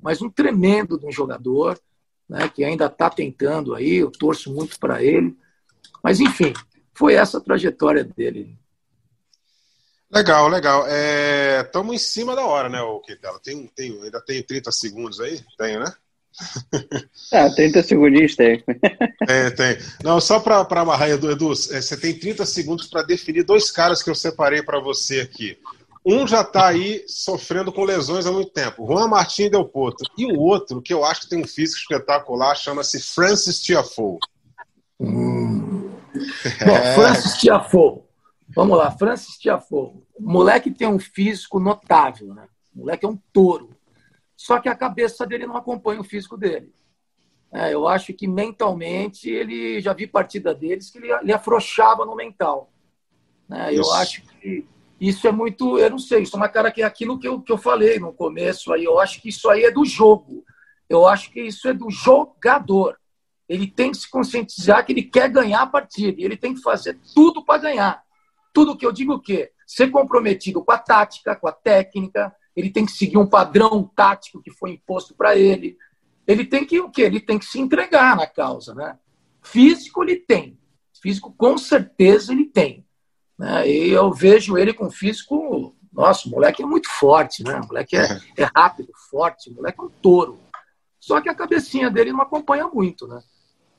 [0.00, 1.80] Mas um tremendo de um jogador,
[2.28, 2.48] né?
[2.48, 5.36] Que ainda está tentando aí, eu torço muito para ele.
[6.02, 6.52] Mas enfim,
[6.94, 8.56] foi essa a trajetória dele.
[10.10, 10.84] Legal, legal.
[11.64, 13.40] Estamos é, em cima da hora, né, o Quintela?
[13.40, 15.44] Tem, tem, ainda tem 30 segundos aí?
[15.58, 15.92] Tenho, né?
[17.32, 18.62] Ah, 30 segundinhos tem.
[18.62, 19.78] Tem, tem.
[20.04, 24.02] Não, só para amarrar, Edu, Edu, é, você tem 30 segundos para definir dois caras
[24.02, 25.58] que eu separei para você aqui.
[26.04, 30.08] Um já está aí sofrendo com lesões há muito tempo, Juan Martin Del Potro.
[30.16, 34.18] E o outro, que eu acho que tem um físico espetacular, chama-se Francis Tiafoe.
[35.00, 35.90] Hum.
[36.64, 38.02] Bom, Francis Tiafoe.
[38.54, 39.94] Vamos lá, Francis Tiafoe.
[40.14, 42.46] O moleque tem um físico notável, né?
[42.74, 43.75] O moleque é um touro.
[44.36, 46.72] Só que a cabeça dele não acompanha o físico dele.
[47.52, 52.14] É, eu acho que mentalmente ele já vi partida deles que ele, ele afrouxava no
[52.14, 52.70] mental.
[53.48, 53.74] Né?
[53.74, 54.66] Eu acho que
[55.00, 57.40] isso é muito, eu não sei, isso é uma cara que é aquilo que eu,
[57.40, 58.84] que eu falei no começo aí.
[58.84, 60.44] Eu acho que isso aí é do jogo.
[60.88, 62.98] Eu acho que isso é do jogador.
[63.48, 66.20] Ele tem que se conscientizar que ele quer ganhar a partida.
[66.20, 68.02] E ele tem que fazer tudo para ganhar.
[68.52, 69.52] Tudo que eu digo o quê?
[69.66, 74.42] Ser comprometido com a tática, com a técnica, ele tem que seguir um padrão tático
[74.42, 75.76] que foi imposto para ele.
[76.26, 77.02] Ele tem que o quê?
[77.02, 78.98] Ele tem que se entregar na causa, né?
[79.42, 80.58] Físico ele tem,
[81.00, 82.84] físico com certeza ele tem,
[83.38, 83.68] né?
[83.68, 87.60] E eu vejo ele com físico, nossa, o moleque é muito forte, né?
[87.60, 90.40] O moleque é, é rápido, forte, o moleque é um touro.
[90.98, 93.22] Só que a cabecinha dele não acompanha muito, né?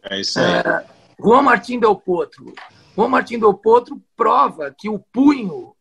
[0.04, 0.46] É isso aí.
[0.46, 0.86] É,
[1.20, 2.54] Juan Martín Del Potro.
[2.96, 5.76] Juan Martín Del Potro prova que o punho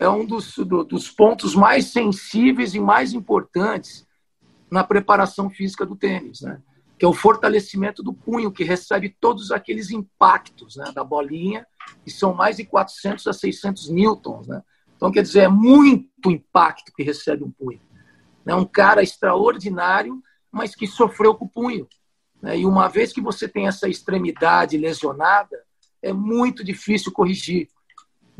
[0.00, 4.04] é um dos, do, dos pontos mais sensíveis e mais importantes
[4.68, 6.40] na preparação física do tênis.
[6.40, 6.60] Né?
[7.00, 11.66] que é o fortalecimento do punho, que recebe todos aqueles impactos né, da bolinha,
[12.04, 14.46] que são mais de 400 a 600 newtons.
[14.46, 14.62] Né?
[14.94, 17.80] Então, quer dizer, é muito impacto que recebe um punho.
[18.44, 20.22] É um cara extraordinário,
[20.52, 21.88] mas que sofreu com o punho.
[22.42, 22.58] Né?
[22.58, 25.56] E uma vez que você tem essa extremidade lesionada,
[26.02, 27.70] é muito difícil corrigir.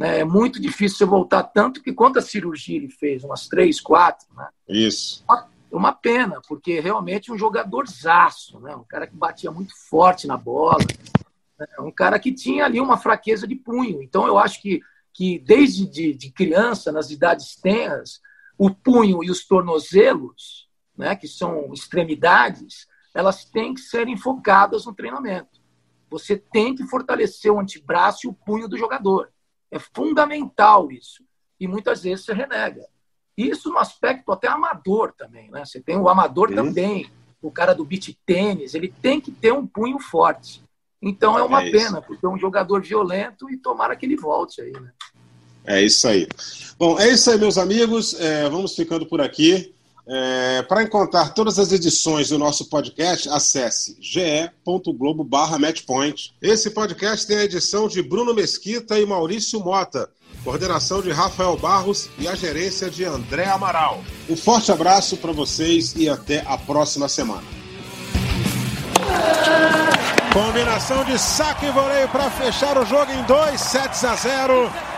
[0.01, 0.21] Né?
[0.21, 3.23] É muito difícil você voltar tanto que quantas cirurgia ele fez?
[3.23, 4.27] Umas três, quatro.
[4.35, 4.49] Né?
[4.67, 5.23] Isso.
[5.29, 8.75] Uma, uma pena, porque realmente um jogador zaço, né?
[8.75, 10.79] um cara que batia muito forte na bola,
[11.59, 11.67] né?
[11.81, 14.03] um cara que tinha ali uma fraqueza de punho.
[14.03, 14.81] Então eu acho que,
[15.13, 18.23] que desde de, de criança, nas idades tenras,
[18.57, 24.95] o punho e os tornozelos, né, que são extremidades, elas têm que ser enfocadas no
[24.95, 25.61] treinamento.
[26.09, 29.31] Você tem que fortalecer o antebraço e o punho do jogador.
[29.71, 31.23] É fundamental isso.
[31.59, 32.87] E muitas vezes você renega.
[33.37, 35.51] Isso no aspecto até amador também.
[35.51, 35.65] Né?
[35.65, 37.11] Você tem o amador também,
[37.41, 40.63] o cara do beat tênis, ele tem que ter um punho forte.
[41.03, 44.61] Então é uma é pena, porque é um jogador violento e tomara que ele volte
[44.61, 44.73] aí.
[44.73, 44.93] Né?
[45.65, 46.29] É isso aí.
[46.79, 48.19] Bom, é isso aí, meus amigos.
[48.19, 49.75] É, vamos ficando por aqui.
[50.13, 56.35] É, Para encontrar todas as edições do nosso podcast, acesse ge.globo matchpoint.
[56.43, 60.11] Esse podcast tem a edição de Bruno Mesquita e Maurício Mota,
[60.43, 64.03] coordenação de Rafael Barros e a gerência de André Amaral.
[64.29, 67.45] Um forte abraço para vocês e até a próxima semana.
[70.33, 74.90] Combinação de saque e voleio para fechar o jogo em 2 sets a 0.